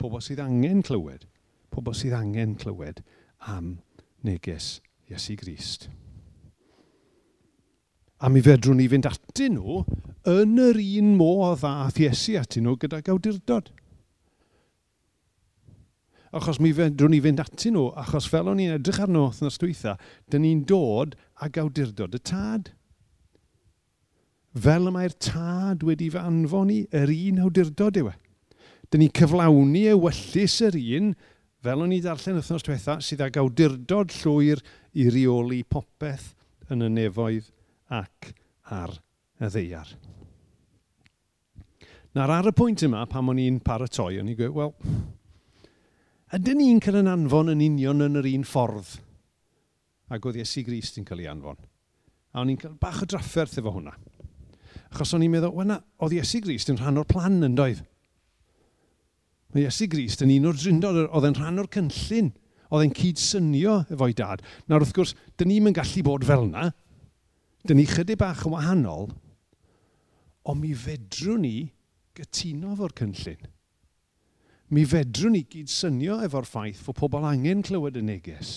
Pobl 0.00 0.20
sydd 0.24 0.42
angen 0.44 0.82
clywed, 0.84 1.26
pobl 1.72 1.96
sydd 1.96 2.16
angen 2.16 2.56
clywed 2.60 3.00
am 3.48 3.78
neges 4.26 4.80
Iesu 5.10 5.36
Grist. 5.40 5.88
A 8.22 8.28
mi 8.30 8.42
fedrwn 8.44 8.78
ni 8.78 8.88
fynd 8.90 9.08
atyn 9.08 9.56
nhw 9.58 9.80
yn 10.30 10.58
yr 10.62 10.78
un 10.82 11.14
modd 11.18 11.64
a 11.66 11.88
Iesu 11.90 12.36
atyn 12.38 12.68
nhw 12.68 12.76
gyda 12.82 13.00
gawdurdod. 13.06 13.72
Achos 16.32 16.60
mi 16.62 16.70
fedrwn 16.76 17.12
ni 17.12 17.18
fynd 17.24 17.42
atyn 17.42 17.74
nhw, 17.76 17.88
achos 18.04 18.28
fel 18.30 18.52
o'n 18.52 18.60
i'n 18.62 18.76
edrych 18.76 19.00
arno 19.04 19.26
wythnos 19.30 19.58
dwytha, 19.60 19.96
dyn 20.30 20.46
ni'n 20.46 20.62
dod 20.68 21.16
a 21.40 21.50
gawdurdod 21.52 22.16
y 22.16 22.22
tad 22.22 22.70
fel 24.52 24.88
y 24.90 24.92
mae'r 24.94 25.14
tad 25.22 25.84
wedi 25.86 26.10
fy 26.12 26.20
anfon 26.20 26.72
i, 26.72 26.82
yr 26.92 27.12
un 27.12 27.42
awdurdod 27.46 28.00
yw 28.02 28.10
e. 28.12 28.16
Dyn 28.92 29.04
ni 29.04 29.08
cyflawni 29.16 29.86
e 29.88 29.94
wellus 29.96 30.58
yr 30.66 30.76
un, 30.98 31.12
fel 31.64 31.84
o'n 31.84 31.94
i 31.94 32.02
darllen 32.04 32.36
wythnos 32.40 32.66
diwetha, 32.66 32.98
sydd 33.00 33.24
ag 33.24 33.38
awdurdod 33.40 34.12
llwyr 34.20 34.60
i 34.98 35.08
reoli 35.12 35.62
popeth 35.64 36.32
yn 36.72 36.84
y 36.84 36.90
nefoedd 36.92 37.48
ac 37.92 38.32
ar 38.68 38.98
y 39.40 39.48
ddeiar. 39.48 39.94
Nawr 42.12 42.34
ar 42.34 42.50
y 42.50 42.52
pwynt 42.52 42.84
yma, 42.84 43.06
pam 43.08 43.30
o'n 43.32 43.40
i'n 43.40 43.62
paratoi, 43.64 44.18
o'n 44.20 44.28
i'n 44.28 44.36
gweud, 44.36 44.52
wel, 44.58 44.74
ydyn 46.36 46.60
ni'n 46.60 46.82
cael 46.84 47.00
yn 47.00 47.08
anfon 47.08 47.54
yn 47.54 47.64
union 47.64 48.04
yn 48.04 48.20
yr 48.20 48.28
un 48.34 48.44
ffordd 48.44 48.98
ac 50.12 50.26
oedd 50.28 50.42
Iesu 50.42 50.60
Grist 50.66 50.98
yn 51.00 51.06
cael 51.08 51.22
ei 51.24 51.30
anfon. 51.30 51.56
A 52.32 52.42
o'n 52.42 52.52
i'n 52.52 52.60
cael 52.60 52.76
bach 52.80 53.00
o 53.04 53.08
drafferth 53.08 53.56
efo 53.60 53.72
hwnna. 53.72 53.94
Achos 54.92 55.14
o'n 55.16 55.24
i'n 55.24 55.32
meddwl, 55.32 55.54
wel 55.56 55.70
na, 55.70 55.78
oedd 56.04 56.14
Iesu 56.18 56.42
Grist 56.44 56.68
yn 56.68 56.78
rhan 56.80 57.00
o'r 57.00 57.08
plan 57.08 57.40
yn 57.46 57.56
doedd. 57.56 57.80
Mae 59.52 59.64
Iesu 59.64 59.88
Grist 59.92 60.24
yn 60.24 60.32
un 60.34 60.50
o'r 60.50 60.58
drindod, 60.60 61.00
oedd 61.08 61.28
yn 61.30 61.38
rhan 61.38 61.60
o'r 61.62 61.70
cynllun. 61.72 62.30
Oedd 62.72 62.86
e'n 62.86 62.94
cyd 62.96 63.20
synio 63.20 63.78
efo'i 63.92 64.14
dad. 64.16 64.44
Nawr 64.68 64.84
wrth 64.84 64.94
gwrs, 64.96 65.14
dyn 65.36 65.50
ni'n 65.50 65.68
yn 65.68 65.76
gallu 65.76 66.04
bod 66.06 66.24
fel 66.28 66.46
yna. 66.46 66.70
Dyn 67.68 67.78
ni 67.80 67.84
chydig 67.88 68.20
bach 68.20 68.46
yn 68.48 68.54
wahanol. 68.54 69.10
Ond 70.48 70.60
mi 70.60 70.72
fedrwn 70.76 71.44
ni 71.44 71.56
gytuno 72.16 72.72
efo'r 72.72 72.96
cynllun. 73.00 73.50
Mi 74.72 74.86
fedrwn 74.88 75.34
ni 75.36 75.42
gyd 75.52 75.68
synio 75.68 76.14
efo'r 76.24 76.46
ffaith 76.48 76.78
fod 76.80 76.96
pobl 76.96 77.26
angen 77.28 77.60
clywed 77.66 77.98
y 78.00 78.02
neges. 78.06 78.52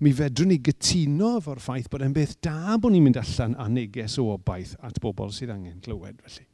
Mi 0.00 0.14
fedrwn 0.16 0.48
ni 0.48 0.56
gytuno 0.64 1.34
efo'r 1.42 1.58
ffaith 1.60 1.90
bod 1.92 2.04
e'n 2.06 2.14
beth 2.16 2.38
da 2.40 2.78
bod 2.80 2.94
ni'n 2.94 3.04
mynd 3.04 3.18
allan 3.20 3.56
a 3.60 3.66
neges 3.68 4.14
o 4.22 4.30
obaith 4.32 4.78
at 4.80 4.96
bobl 5.04 5.28
sydd 5.36 5.52
angen 5.52 5.82
clywed 5.84 6.22
felly. 6.24 6.46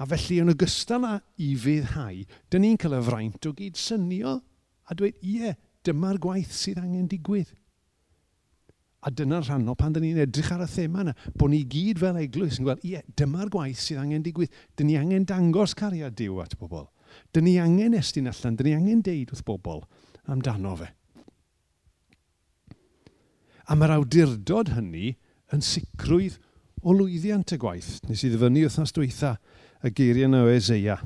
A 0.00 0.06
felly 0.08 0.38
yn 0.40 0.54
ogystal 0.54 1.04
â 1.04 1.18
i 1.36 1.50
fyddhau, 1.52 2.22
dyn 2.48 2.64
ni'n 2.64 2.78
cael 2.80 2.96
y 2.96 3.02
fraint 3.10 3.50
o 3.50 3.52
gyd 3.58 3.76
synio 3.76 4.38
a 4.88 4.96
dweud, 4.96 5.20
ie, 5.20 5.34
yeah, 5.42 5.60
dyma'r 5.84 6.22
gwaith 6.24 6.56
sydd 6.56 6.80
angen 6.80 7.12
digwydd. 7.12 7.52
A 9.04 9.12
dyna'r 9.12 9.44
rhan 9.50 9.68
o 9.68 9.76
pan 9.76 9.92
dyn 9.92 10.06
ni'n 10.06 10.24
edrych 10.24 10.48
ar 10.56 10.64
y 10.64 10.70
thema 10.78 11.04
yna, 11.04 11.12
bod 11.36 11.52
ni 11.52 11.60
gyd 11.68 12.00
fel 12.00 12.24
eglwys 12.24 12.56
yn 12.56 12.70
gweld, 12.70 12.88
ie, 12.88 13.04
dyma'r 13.20 13.52
gwaith 13.52 13.84
sydd 13.84 14.00
angen 14.00 14.24
digwydd. 14.24 14.64
Dyn 14.80 14.88
ni 14.88 14.96
angen 14.96 15.28
dangos 15.28 15.76
cariad 15.76 16.16
diw 16.16 16.40
at 16.40 16.56
bobl. 16.56 16.88
Dyn 17.32 17.46
ni 17.48 17.58
angen 17.60 17.96
estyn 17.98 18.30
allan, 18.30 18.56
dyn 18.56 18.68
ni 18.68 18.74
angen 18.76 19.02
deud 19.06 19.32
wrth 19.32 19.44
bobl 19.48 19.84
amdano 20.30 20.76
fe. 20.78 20.90
A 23.70 23.76
mae'r 23.78 23.96
awdurdod 23.98 24.72
hynny 24.76 25.14
yn 25.54 25.62
sicrwydd 25.64 26.38
o 26.82 26.94
lwyddiant 26.96 27.54
y 27.54 27.58
gwaith. 27.62 28.00
Nes 28.08 28.24
i 28.26 28.30
ddyfynu 28.32 28.64
wythnos 28.66 28.94
dwytha 28.96 29.36
y 29.86 29.92
geiriau 29.94 30.28
yna 30.30 30.42
o 30.46 30.50
Ezeia. 30.52 30.98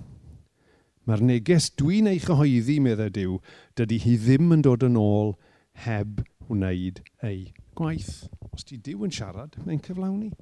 Mae'r 1.06 1.22
neges 1.22 1.68
dwi'n 1.78 2.08
ei 2.10 2.18
chyhoeddi, 2.22 2.80
meddai 2.82 3.12
Dyw, 3.14 3.36
dydy 3.78 4.00
hi 4.02 4.16
ddim 4.18 4.50
yn 4.56 4.64
dod 4.66 4.82
yn 4.86 4.98
ôl 4.98 5.36
heb 5.84 6.24
wneud 6.50 7.02
ei 7.26 7.52
gwaith. 7.78 8.26
Os 8.50 8.66
di 8.66 8.80
Dyw 8.82 9.06
yn 9.06 9.14
siarad, 9.14 9.58
mae'n 9.62 9.82
cyflawni. 9.84 10.32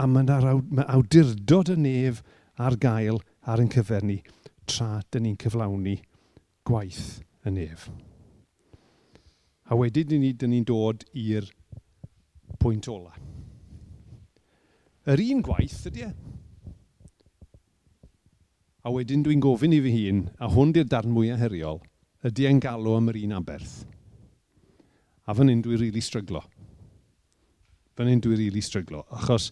A 0.00 0.08
mae'r 0.08 0.48
awdurdod 0.88 1.70
y 1.74 1.78
nef 1.78 2.24
ar 2.58 2.76
gael 2.80 3.20
ar 3.48 3.60
ein 3.60 3.70
cyfer 3.72 4.04
ni 4.04 4.20
tra 4.68 5.00
dyn 5.10 5.26
ni'n 5.26 5.38
cyflawni 5.40 5.96
gwaith 6.68 7.20
y 7.46 7.52
nef. 7.54 7.88
A 9.70 9.76
wedyn 9.78 10.12
ni, 10.20 10.32
dyn 10.34 10.52
ni'n 10.54 10.66
dod 10.66 11.04
i'r 11.16 11.46
pwynt 12.60 12.88
ola. 12.90 13.14
Yr 15.10 15.22
un 15.30 15.42
gwaith 15.46 15.86
ydy 15.88 16.04
e. 16.06 16.10
A 18.80 18.92
wedyn 18.92 19.22
dwi'n 19.24 19.42
gofyn 19.44 19.76
i 19.76 19.80
fy 19.84 19.92
hun, 19.94 20.24
a 20.40 20.48
hwn 20.52 20.74
di'r 20.74 20.88
darn 20.88 21.12
mwyaf 21.12 21.40
heriol, 21.42 21.80
ydy 22.26 22.46
e'n 22.48 22.60
galw 22.62 22.96
am 22.96 23.10
yr 23.12 23.20
un 23.24 23.36
aberth. 23.38 23.82
A 25.28 25.36
fan 25.36 25.52
hyn 25.52 25.62
dwi'n 25.62 25.78
rili 25.78 25.90
really 25.90 26.04
stryglo. 26.04 26.42
Fan 27.96 28.10
hyn 28.10 28.22
dwi'n 28.24 28.36
rili 28.36 28.48
really 28.48 28.64
stryglo. 28.64 29.04
Achos, 29.14 29.50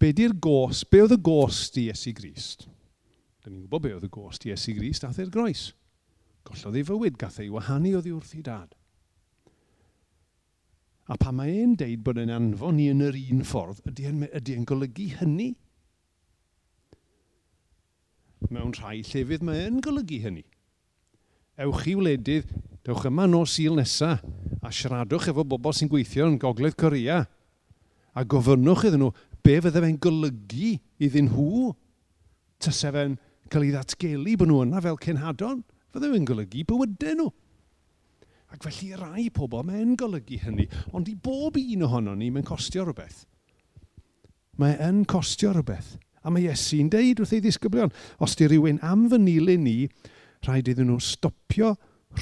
be 0.00 0.12
di'r 0.16 0.34
gos, 0.34 0.82
be 0.88 1.04
oedd 1.04 1.16
y 1.16 1.20
gos 1.22 1.68
di 1.74 1.88
Esu 1.92 2.14
Grist? 2.16 2.66
Dyn 3.40 3.54
ni'n 3.54 3.64
gwybod 3.64 3.84
be 3.86 3.94
oedd 3.96 4.04
y 4.04 4.10
gost 4.12 4.44
Iesu 4.44 4.74
Gris 4.76 5.00
dath 5.00 5.20
e'r 5.22 5.32
groes. 5.32 5.70
Gollodd 6.44 6.76
ei 6.76 6.84
fywyd, 6.84 7.16
gath 7.20 7.40
ei 7.40 7.48
wahanu 7.52 7.94
oddi 7.96 8.12
wrth 8.12 8.36
i 8.36 8.42
dad. 8.44 8.74
A 11.10 11.16
pa 11.18 11.32
mae 11.34 11.56
e'n 11.62 11.72
deud 11.80 12.04
bod 12.06 12.20
e'n 12.20 12.32
anfon 12.34 12.76
ni 12.76 12.90
yn 12.92 13.02
yr 13.02 13.16
un 13.18 13.42
ffordd, 13.48 13.80
ydy 13.88 14.06
e'n, 14.10 14.26
ydy 14.28 14.56
en 14.58 14.66
golygu 14.68 15.08
hynny? 15.18 15.48
Mewn 18.52 18.76
rhai 18.76 19.00
llefydd 19.08 19.42
mae 19.46 19.64
e'n 19.64 19.80
golygu 19.84 20.20
hynny. 20.26 20.44
Ewch 21.60 21.88
i 21.90 21.96
wledydd, 21.98 22.52
dewch 22.86 23.08
yma 23.08 23.26
nos 23.28 23.56
sil 23.56 23.76
nesaf, 23.76 24.22
a 24.60 24.70
siaradwch 24.72 25.30
efo 25.32 25.44
bobl 25.48 25.74
sy'n 25.76 25.90
gweithio 25.90 26.28
yn 26.28 26.38
Gogledd 26.40 26.76
Corea, 26.78 27.24
a 28.12 28.24
gofynnwch 28.24 28.84
iddyn 28.88 29.06
nhw 29.06 29.10
be 29.44 29.56
fydde 29.64 29.80
fe'n 29.82 29.98
golygu 30.04 30.74
iddyn 31.00 31.30
nhw, 31.32 31.72
tysau 32.60 32.94
fe'n 32.94 33.18
cael 33.50 33.66
ei 33.66 33.72
ddatgelu 33.74 34.36
bod 34.40 34.50
nhw 34.50 34.64
yna 34.66 34.82
fel 34.84 34.98
cenhadon, 35.02 35.64
fydde 35.90 36.10
fe'n 36.12 36.28
golygu 36.28 36.64
bywydau 36.68 37.16
nhw. 37.18 37.30
Ac 38.50 38.64
felly 38.66 38.94
rai 38.98 39.26
pobl, 39.34 39.62
mae'n 39.66 39.96
golygu 39.98 40.40
hynny, 40.44 40.66
ond 40.94 41.10
i 41.10 41.14
bob 41.14 41.58
un 41.60 41.86
ohono 41.86 42.16
ni, 42.18 42.30
mae'n 42.34 42.46
costio 42.46 42.86
rhywbeth. 42.86 43.24
Mae 44.58 44.78
yn 44.86 45.04
costio 45.08 45.52
rhywbeth. 45.54 45.96
A 46.20 46.32
mae 46.32 46.48
Iesu'n 46.48 46.90
deud 46.92 47.22
wrth 47.22 47.36
ei 47.36 47.42
ddisgyblion, 47.44 47.92
os 48.20 48.34
di 48.36 48.48
rhywun 48.50 48.82
am 48.84 49.06
fy 49.10 49.20
nilyn 49.22 49.62
ni, 49.64 49.76
rhaid 50.44 50.68
iddyn 50.72 50.90
nhw 50.90 50.98
stopio 51.04 51.74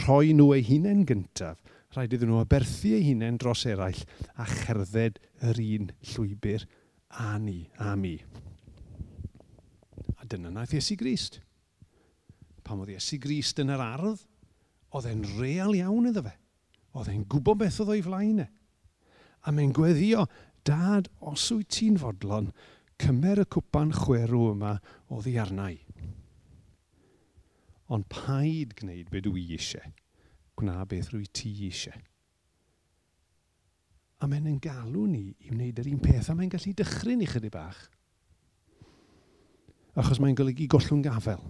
rhoi 0.04 0.34
nhw 0.36 0.52
eu 0.54 0.66
hunain 0.68 1.04
gyntaf. 1.08 1.58
Rhaid 1.96 2.14
iddyn 2.14 2.30
nhw 2.30 2.42
aberthu 2.44 2.92
eu 2.94 3.04
hunain 3.08 3.40
dros 3.40 3.64
eraill 3.66 4.04
a 4.36 4.46
cherdded 4.46 5.18
yr 5.42 5.62
un 5.64 5.90
llwybr 6.12 6.68
a 7.24 7.32
ni, 7.42 7.62
a 7.80 7.96
mi. 7.96 8.18
Dyna 10.28 10.50
naeth 10.52 10.74
Iesu 10.76 10.96
Grist. 11.00 11.40
Pam 12.64 12.82
oedd 12.82 12.92
Iesu 12.92 13.16
Grist 13.22 13.60
yn 13.62 13.72
yr 13.72 13.80
ardd, 13.80 14.24
oedd 14.92 15.08
e'n 15.08 15.24
real 15.38 15.76
iawn 15.78 16.10
iddo 16.10 16.24
fe. 16.26 16.34
Oedd 16.96 17.08
e'n 17.12 17.24
gwybod 17.32 17.62
beth 17.62 17.78
oedd 17.82 17.94
o'i 17.94 18.04
flaen 18.04 18.42
e. 18.44 18.48
A 19.46 19.54
mae'n 19.54 19.72
gweddio, 19.76 20.26
dad, 20.68 21.08
os 21.24 21.46
wyt 21.54 21.70
ti'n 21.78 21.96
fodlon, 22.02 22.50
cymer 23.00 23.40
y 23.44 23.46
cwpan 23.48 23.94
chwerw 23.94 24.50
yma 24.52 24.74
o 25.08 25.22
i 25.24 25.36
arnau. 25.40 25.78
Ond 27.94 28.08
paid 28.12 28.74
gwneud 28.76 29.08
beth 29.12 29.24
dwi 29.24 29.46
eisiau. 29.56 29.94
Gwna 30.58 30.82
beth 30.90 31.12
rwy 31.14 31.28
ti 31.32 31.54
eisiau. 31.70 32.00
A 34.18 34.26
mae'n 34.26 34.50
yn 34.50 34.58
galw 34.60 35.06
ni 35.06 35.28
i 35.46 35.54
wneud 35.54 35.78
yr 35.78 35.92
un 35.94 36.02
peth, 36.02 36.28
a 36.28 36.34
mae'n 36.34 36.50
gallu 36.52 36.74
dychryn 36.76 37.24
i 37.24 37.30
chydig 37.30 37.54
bach– 37.54 37.86
achos 39.98 40.20
mae'n 40.22 40.37
golygu 40.38 40.68
gollwng 40.70 41.02
gafel. 41.02 41.40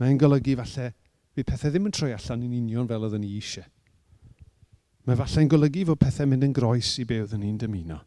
Mae'n 0.00 0.18
golygu 0.18 0.56
falle, 0.58 0.90
bydd 1.36 1.48
pethau 1.48 1.72
ddim 1.72 1.88
yn 1.88 1.94
troi 1.94 2.12
allan 2.16 2.44
yn 2.48 2.56
union 2.58 2.88
fel 2.90 3.06
oedden 3.06 3.22
ni 3.22 3.36
eisiau. 3.38 3.68
Mae 5.06 5.18
falle'n 5.20 5.50
golygu 5.52 5.84
fod 5.86 6.00
pethau 6.02 6.26
mynd 6.26 6.48
yn 6.48 6.56
groes 6.56 6.96
i 6.98 7.06
be 7.06 7.20
oedden 7.22 7.44
ni'n 7.44 7.60
dymuno. 7.62 8.00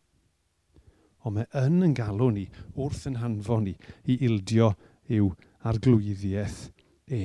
Ond 1.24 1.38
mae 1.38 1.48
yn 1.62 1.86
yn 1.88 1.96
galw 1.96 2.30
ni 2.36 2.46
wrth 2.76 3.06
yn 3.08 3.20
hanfon 3.22 3.70
ni 3.70 3.76
i 4.12 4.20
ildio 4.28 4.74
i'w 5.16 5.32
arglwyddiaeth 5.70 6.60
e. 7.16 7.24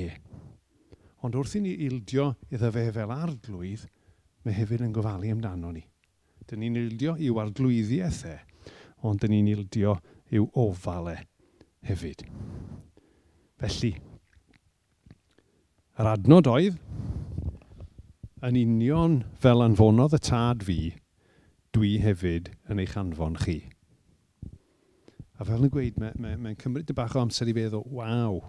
Ond 1.23 1.35
wrth 1.35 1.57
i 1.59 1.63
ni 1.65 1.75
ildio 1.87 2.31
iddo 2.47 2.71
fe 2.71 2.87
fel 2.95 3.11
arglwydd, 3.11 3.85
mae 4.45 4.55
hefyd 4.55 4.87
yn 4.87 4.95
gofalu 4.95 5.35
amdano 5.35 5.71
ni. 5.75 5.83
Dyn 6.47 6.63
ni'n 6.63 6.81
ildio 6.85 7.15
i'w 7.19 7.39
arglwyddiaeth 7.43 8.25
e, 8.31 8.35
ond 9.03 9.23
dyn 9.23 9.35
ni'n 9.35 9.55
ildio 9.55 9.99
i'w 10.31 10.47
ofal 10.63 11.11
e 11.11 11.17
hefyd. 11.87 12.25
Felly, 13.61 13.93
yr 15.95 16.11
adnod 16.11 16.49
oedd, 16.51 16.81
yn 18.45 18.59
union 18.59 19.21
fel 19.41 19.63
anfonodd 19.63 20.17
y 20.17 20.21
tad 20.27 20.65
fi, 20.67 20.79
dwi 21.75 21.95
hefyd 22.03 22.51
yn 22.71 22.81
eich 22.83 22.97
anfon 22.99 23.39
chi. 23.41 23.61
A 25.35 25.47
fel 25.47 25.65
yn 25.67 25.71
gweud, 25.71 25.97
mae'n 25.99 26.19
mae, 26.21 26.37
mae 26.39 26.59
cymryd 26.59 26.91
y 26.91 26.95
bach 26.95 27.15
o 27.17 27.23
amser 27.23 27.49
i 27.51 27.55
feddwl, 27.55 27.87
waw, 27.91 28.41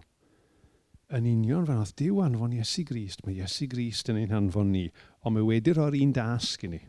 yn 1.16 1.26
union 1.30 1.66
fan 1.66 1.80
oedd 1.82 1.94
Dyw 1.98 2.20
anfon 2.24 2.54
Iesu 2.58 2.82
Grist, 2.86 3.22
mae 3.26 3.38
Iesu 3.38 3.68
Grist 3.70 4.10
yn 4.10 4.18
ein 4.20 4.34
hanfon 4.34 4.72
ni, 4.74 4.88
ond 5.22 5.36
mae 5.36 5.46
wedi 5.46 5.74
roi'r 5.74 5.98
un 5.98 6.14
dasg 6.14 6.66
i 6.66 6.70
ni. 6.74 6.82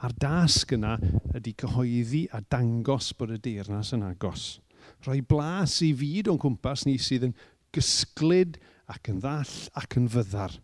A'r 0.00 0.14
dasg 0.18 0.74
yna 0.74 0.96
ydy 1.36 1.54
cyhoeddi 1.62 2.24
a 2.34 2.40
dangos 2.42 3.12
bod 3.18 3.34
y 3.36 3.38
deyrnas 3.44 3.92
yn 3.94 4.06
agos 4.06 4.58
rhoi 5.04 5.20
blas 5.26 5.78
i 5.86 5.92
fyd 5.96 6.28
o'n 6.30 6.40
cwmpas 6.40 6.86
ni 6.86 6.96
sydd 7.00 7.30
yn 7.30 7.36
gysglyd 7.74 8.58
ac 8.90 9.12
yn 9.12 9.22
ddall 9.22 9.54
ac 9.78 9.96
yn 10.00 10.08
fyddar 10.10 10.58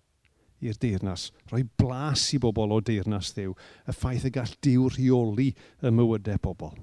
i'r 0.64 0.76
deyrnas. 0.80 1.30
Rhoi 1.50 1.64
blas 1.78 2.28
i 2.34 2.40
bobl 2.42 2.74
o 2.74 2.80
deyrnas 2.84 3.32
ddew, 3.36 3.54
y 3.86 3.94
ffaith 3.94 4.26
y 4.28 4.32
gall 4.34 4.54
diw 4.64 4.90
rheoli 4.92 5.50
y 5.82 5.92
mywydau 5.92 6.40
bobl. 6.42 6.76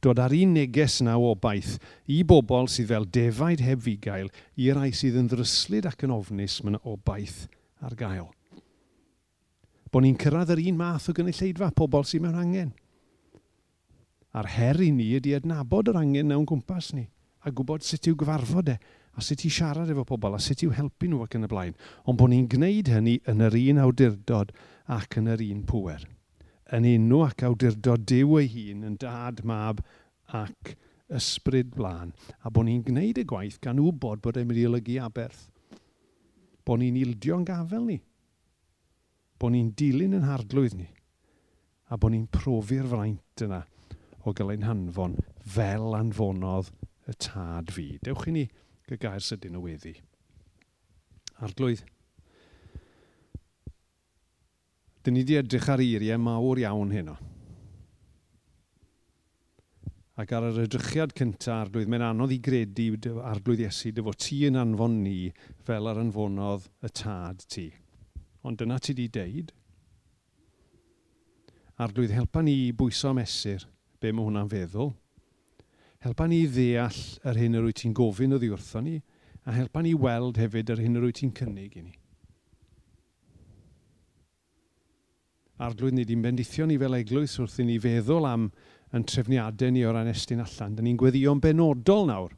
Dod 0.00 0.20
ar 0.22 0.32
un 0.32 0.54
neges 0.56 1.00
yna 1.02 1.18
o 1.20 1.34
baith 1.36 1.76
i 2.08 2.22
bobl 2.24 2.68
sydd 2.72 2.88
fel 2.88 3.04
defaid 3.04 3.60
heb 3.60 3.84
gael 4.00 4.30
i 4.56 4.70
rai 4.72 4.92
sydd 4.96 5.18
yn 5.20 5.28
ddryslyd 5.28 5.88
ac 5.90 6.06
yn 6.06 6.14
ofnus 6.14 6.62
mewn 6.64 6.80
o 6.80 6.96
baith 6.96 7.48
ar 7.84 7.96
gael. 7.96 8.30
Bo 9.92 10.00
ni'n 10.00 10.16
cyrraedd 10.16 10.54
yr 10.54 10.62
un 10.70 10.78
math 10.78 11.10
o 11.10 11.12
gynulleidfa 11.12 11.72
pobl 11.76 12.06
sydd 12.06 12.24
mewn 12.24 12.38
angen. 12.40 12.72
A'r 14.36 14.52
her 14.56 14.78
i 14.84 14.90
ni 14.94 15.08
ydy 15.18 15.34
adnabod 15.38 15.90
yr 15.90 15.98
angen 15.98 16.30
na'n 16.30 16.46
gwmpas 16.46 16.92
ni 16.94 17.08
a 17.40 17.50
gwybod 17.50 17.84
sut 17.84 18.08
i'w 18.10 18.16
gyfarfod 18.20 18.68
e 18.68 18.76
a 19.16 19.24
sut 19.24 19.44
i 19.48 19.50
siarad 19.52 19.90
efo 19.92 20.04
pobl 20.08 20.36
a 20.36 20.40
sut 20.42 20.62
i'w 20.64 20.74
helpu 20.76 21.08
nhw 21.08 21.24
ac 21.24 21.36
yn 21.38 21.46
y 21.46 21.50
blaen. 21.50 21.76
Ond 22.06 22.20
bod 22.20 22.30
ni'n 22.32 22.48
gwneud 22.52 22.90
hynny 22.92 23.16
yn 23.30 23.44
yr 23.46 23.56
un 23.58 23.80
awdurdod 23.84 24.52
ac 24.96 25.16
yn 25.20 25.30
yr 25.32 25.42
un 25.48 25.64
pŵer. 25.68 26.04
Yn 26.76 26.86
enw 26.92 27.24
ac 27.26 27.44
awdurdod 27.48 28.04
dew 28.06 28.36
ei 28.38 28.50
hun 28.52 28.84
yn 28.86 29.00
dad, 29.00 29.42
mab 29.42 29.80
ac 30.36 30.76
ysbryd 31.10 31.72
blaen. 31.74 32.12
A 32.44 32.52
bod 32.52 32.68
ni'n 32.68 32.84
gwneud 32.86 33.18
y 33.18 33.26
gwaith 33.26 33.58
gan 33.64 33.82
wybod 33.82 34.22
bod 34.22 34.38
e'n 34.38 34.46
mynd 34.46 34.62
i 34.62 34.68
olygu 34.68 35.00
aberth. 35.02 35.48
Bod 36.62 36.84
ni'n 36.84 37.00
ildio'n 37.00 37.48
gafel 37.48 37.88
ni. 37.88 37.98
Bod 39.40 39.56
ni'n 39.56 39.74
dilyn 39.74 40.14
yn 40.20 40.28
hardlwydd 40.28 40.78
ni. 40.78 40.90
A 41.90 41.98
bod 41.98 42.14
ni'n 42.14 42.28
profi'r 42.30 42.86
fraint 42.86 43.48
yna 43.48 43.64
o 44.24 44.32
Gylain 44.36 44.66
Hanfon 44.66 45.16
fel 45.46 45.94
anfonodd 45.96 46.70
y 47.08 47.14
tad 47.16 47.72
fi. 47.72 47.86
Dewch 48.04 48.28
i 48.28 48.34
ni 48.34 48.44
gygair 48.88 49.24
sydyn 49.24 49.56
o 49.56 49.64
weddi. 49.64 49.94
Arglwydd. 51.40 51.82
Dyn 55.00 55.16
ni 55.16 55.24
wedi 55.24 55.38
edrych 55.40 55.68
ar 55.72 55.80
eiriau 55.80 56.20
mawr 56.20 56.60
iawn 56.60 56.92
heno. 56.92 57.16
Ac 60.20 60.34
ar 60.36 60.50
yr 60.50 60.66
edrychiad 60.66 61.14
cyntaf 61.16 61.64
arglwydd, 61.64 61.88
mae'n 61.88 62.10
anodd 62.10 62.34
i 62.36 62.40
gredu 62.44 62.90
arglwydd 63.24 63.64
Iesu 63.64 63.94
dy 63.96 64.04
fod 64.04 64.20
ti 64.20 64.42
yn 64.50 64.60
anfon 64.60 65.00
ni 65.06 65.30
fel 65.64 65.88
ar 65.88 66.02
anfonodd 66.02 66.68
y 66.84 66.92
tad 66.92 67.46
ti. 67.48 67.70
Ond 68.44 68.60
dyna 68.60 68.76
ti 68.76 68.92
wedi 68.92 69.08
deud. 69.16 69.54
Arglwydd, 71.80 72.12
helpa 72.12 72.44
ni 72.44 72.58
bwyso 72.76 73.16
mesur– 73.16 73.64
be 74.00 74.12
mae 74.12 74.26
hwnna'n 74.26 74.50
feddwl. 74.50 74.92
Helpa 76.04 76.26
ni 76.30 76.42
ddeall 76.48 77.00
yr 77.28 77.40
hyn 77.40 77.58
yr 77.58 77.66
wyt 77.68 77.82
ti'n 77.82 77.96
gofyn 77.96 78.36
oddi 78.36 78.48
wrthon 78.52 78.86
ni, 78.88 78.98
a 79.44 79.52
helpa 79.52 79.82
ni 79.84 79.92
weld 79.92 80.40
hefyd 80.40 80.72
yr 80.72 80.80
hyn 80.80 80.96
yr 80.96 81.08
wyt 81.08 81.20
ti'n 81.20 81.34
cynnig 81.36 81.76
i 81.76 81.84
ni. 81.84 81.94
Arglwydd 85.60 85.92
ni 85.92 86.06
wedi'n 86.06 86.24
bendithio 86.24 86.64
ni 86.66 86.78
fel 86.80 86.96
eglwys 86.96 87.36
wrth 87.42 87.58
i 87.60 87.66
ni 87.68 87.76
feddwl 87.82 88.28
am 88.28 88.48
yn 88.96 89.04
trefniadau 89.04 89.72
ni 89.74 89.84
o'r 89.84 89.98
anestyn 90.00 90.40
allan. 90.40 90.76
Dyna 90.78 90.88
ni'n 90.88 91.00
gweddio'n 91.00 91.42
benodol 91.44 92.06
nawr 92.08 92.36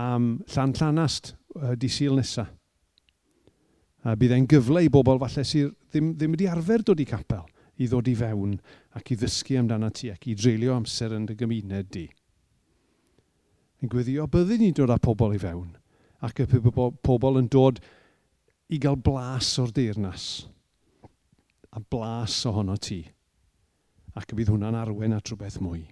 am 0.00 0.38
llan 0.50 0.72
llanast 0.74 1.34
uh, 1.60 1.74
di 1.76 1.90
sil 1.92 2.16
nesaf. 2.16 2.48
A 4.04 4.16
bydd 4.20 4.34
e'n 4.36 4.48
gyfle 4.48 4.82
i 4.84 4.90
bobl 4.92 5.20
falle 5.20 5.44
sydd 5.48 5.70
ddim, 5.92 6.10
ddim 6.16 6.34
wedi 6.34 6.48
arfer 6.50 6.82
dod 6.84 7.00
i 7.00 7.06
capel 7.08 7.44
i 7.78 7.88
ddod 7.88 8.08
i 8.10 8.14
fewn 8.18 8.58
ac 8.98 9.10
i 9.10 9.18
ddysgu 9.18 9.58
amdano 9.58 9.90
ti 9.90 10.10
ac 10.12 10.28
i 10.30 10.36
dreulio 10.38 10.76
amser 10.76 11.14
yn 11.16 11.26
dy 11.28 11.36
gymuned 11.38 11.90
di. 11.94 12.04
Yn 13.82 13.90
gweddio, 13.90 14.28
byddwn 14.30 14.62
ni'n 14.62 14.76
dod 14.78 14.94
â 14.94 15.00
pobl 15.02 15.34
i 15.34 15.40
fewn 15.42 15.74
ac 16.24 16.40
y 16.40 16.46
pobl 16.48 17.40
yn 17.40 17.50
dod 17.52 17.82
i 18.72 18.78
gael 18.80 18.96
blas 18.96 19.50
o'r 19.60 19.74
deyrnas 19.74 20.28
a 21.74 21.82
blas 21.82 22.38
ohono 22.48 22.76
ti 22.78 23.02
ac 24.14 24.30
y 24.30 24.38
bydd 24.38 24.52
hwnna'n 24.54 24.78
arwen 24.78 25.16
at 25.16 25.26
rhywbeth 25.26 25.58
mwy. 25.58 25.82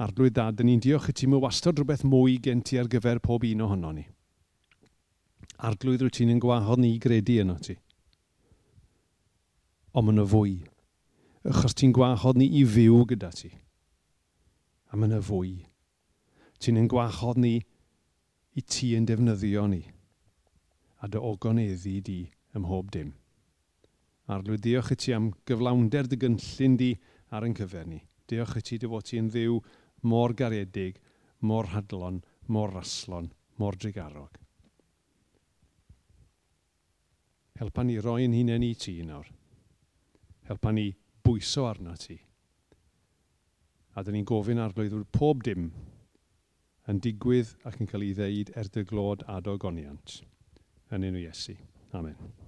Arglwydd 0.00 0.38
dad, 0.38 0.56
dyn 0.56 0.70
ni'n 0.70 0.80
diolch 0.80 1.10
i 1.12 1.14
ti 1.14 1.28
mae 1.28 1.42
wastad 1.42 1.76
rhywbeth 1.76 2.06
mwy 2.08 2.38
gen 2.40 2.62
ti 2.64 2.78
ar 2.80 2.88
gyfer 2.88 3.20
pob 3.20 3.44
un 3.44 3.66
ohono 3.66 3.92
ni. 3.92 4.06
Arglwydd 5.68 6.06
rwy 6.06 6.14
ti'n 6.16 6.32
yn 6.32 6.40
gwahodd 6.40 6.80
ni 6.80 6.94
i 6.94 7.02
gredu 7.04 7.36
yno 7.42 7.58
ti 7.60 7.76
ond 9.92 10.06
mae 10.06 10.14
yna 10.14 10.26
fwy. 10.28 10.54
Achos 11.50 11.74
ti'n 11.76 11.94
gwahodd 11.96 12.38
ni 12.38 12.46
i 12.60 12.64
fyw 12.68 13.02
gyda 13.10 13.30
ti. 13.34 13.50
A 14.90 14.96
mae 14.96 15.08
yna 15.08 15.20
fwy. 15.24 15.54
Ti'n 16.60 16.78
yn 16.82 16.90
gwahodd 16.90 17.40
ni 17.40 17.56
i 18.54 18.62
ti 18.62 18.92
yn 18.98 19.08
defnyddio 19.08 19.66
ni. 19.70 19.80
A 21.00 21.08
dy 21.08 21.18
ogoneddi 21.18 21.96
di 22.04 22.20
ym 22.54 22.66
mhob 22.66 22.90
dim. 22.92 23.14
Arlwyddiwch 24.30 24.92
i 24.94 24.98
ti 25.00 25.14
am 25.16 25.30
gyflawnder 25.48 26.10
dy 26.10 26.18
gynllun 26.20 26.76
di 26.78 26.90
ar 27.34 27.46
yn 27.46 27.56
cyfer 27.56 27.88
ni. 27.88 28.02
Diolch 28.28 28.58
i 28.60 28.62
ti 28.66 28.78
dy 28.78 28.90
fod 28.90 29.08
ti'n 29.08 29.30
ddiw 29.32 29.56
mor 30.06 30.34
gariedig, 30.36 31.00
mor 31.40 31.72
hadlon, 31.72 32.20
mor 32.46 32.70
raslon, 32.76 33.30
mor 33.58 33.76
drigarog. 33.76 34.38
Helpa 37.60 37.82
ni 37.84 37.98
roi'n 38.00 38.32
hunain 38.36 38.64
i 38.64 38.74
ti 38.78 39.00
nawr. 39.04 39.26
Helpa 40.50 40.72
ni 40.74 40.88
bwyso 41.22 41.68
arna 41.70 41.94
ti. 41.94 42.16
A 43.94 44.02
dyn 44.02 44.16
ni'n 44.18 44.26
gofyn 44.26 44.58
arglwyddwr 44.58 45.06
pob 45.14 45.44
dim 45.46 45.70
yn 46.90 46.98
digwydd 47.04 47.54
ac 47.70 47.78
yn 47.78 47.90
cael 47.90 48.08
ei 48.08 48.16
ddeud 48.18 48.50
er 48.58 48.70
dy 48.74 48.82
glod 48.90 49.22
a 49.30 49.38
dy. 49.46 50.20
Yn 50.90 51.06
enw 51.06 51.22
Iesu. 51.22 51.54
Amen. 51.94 52.39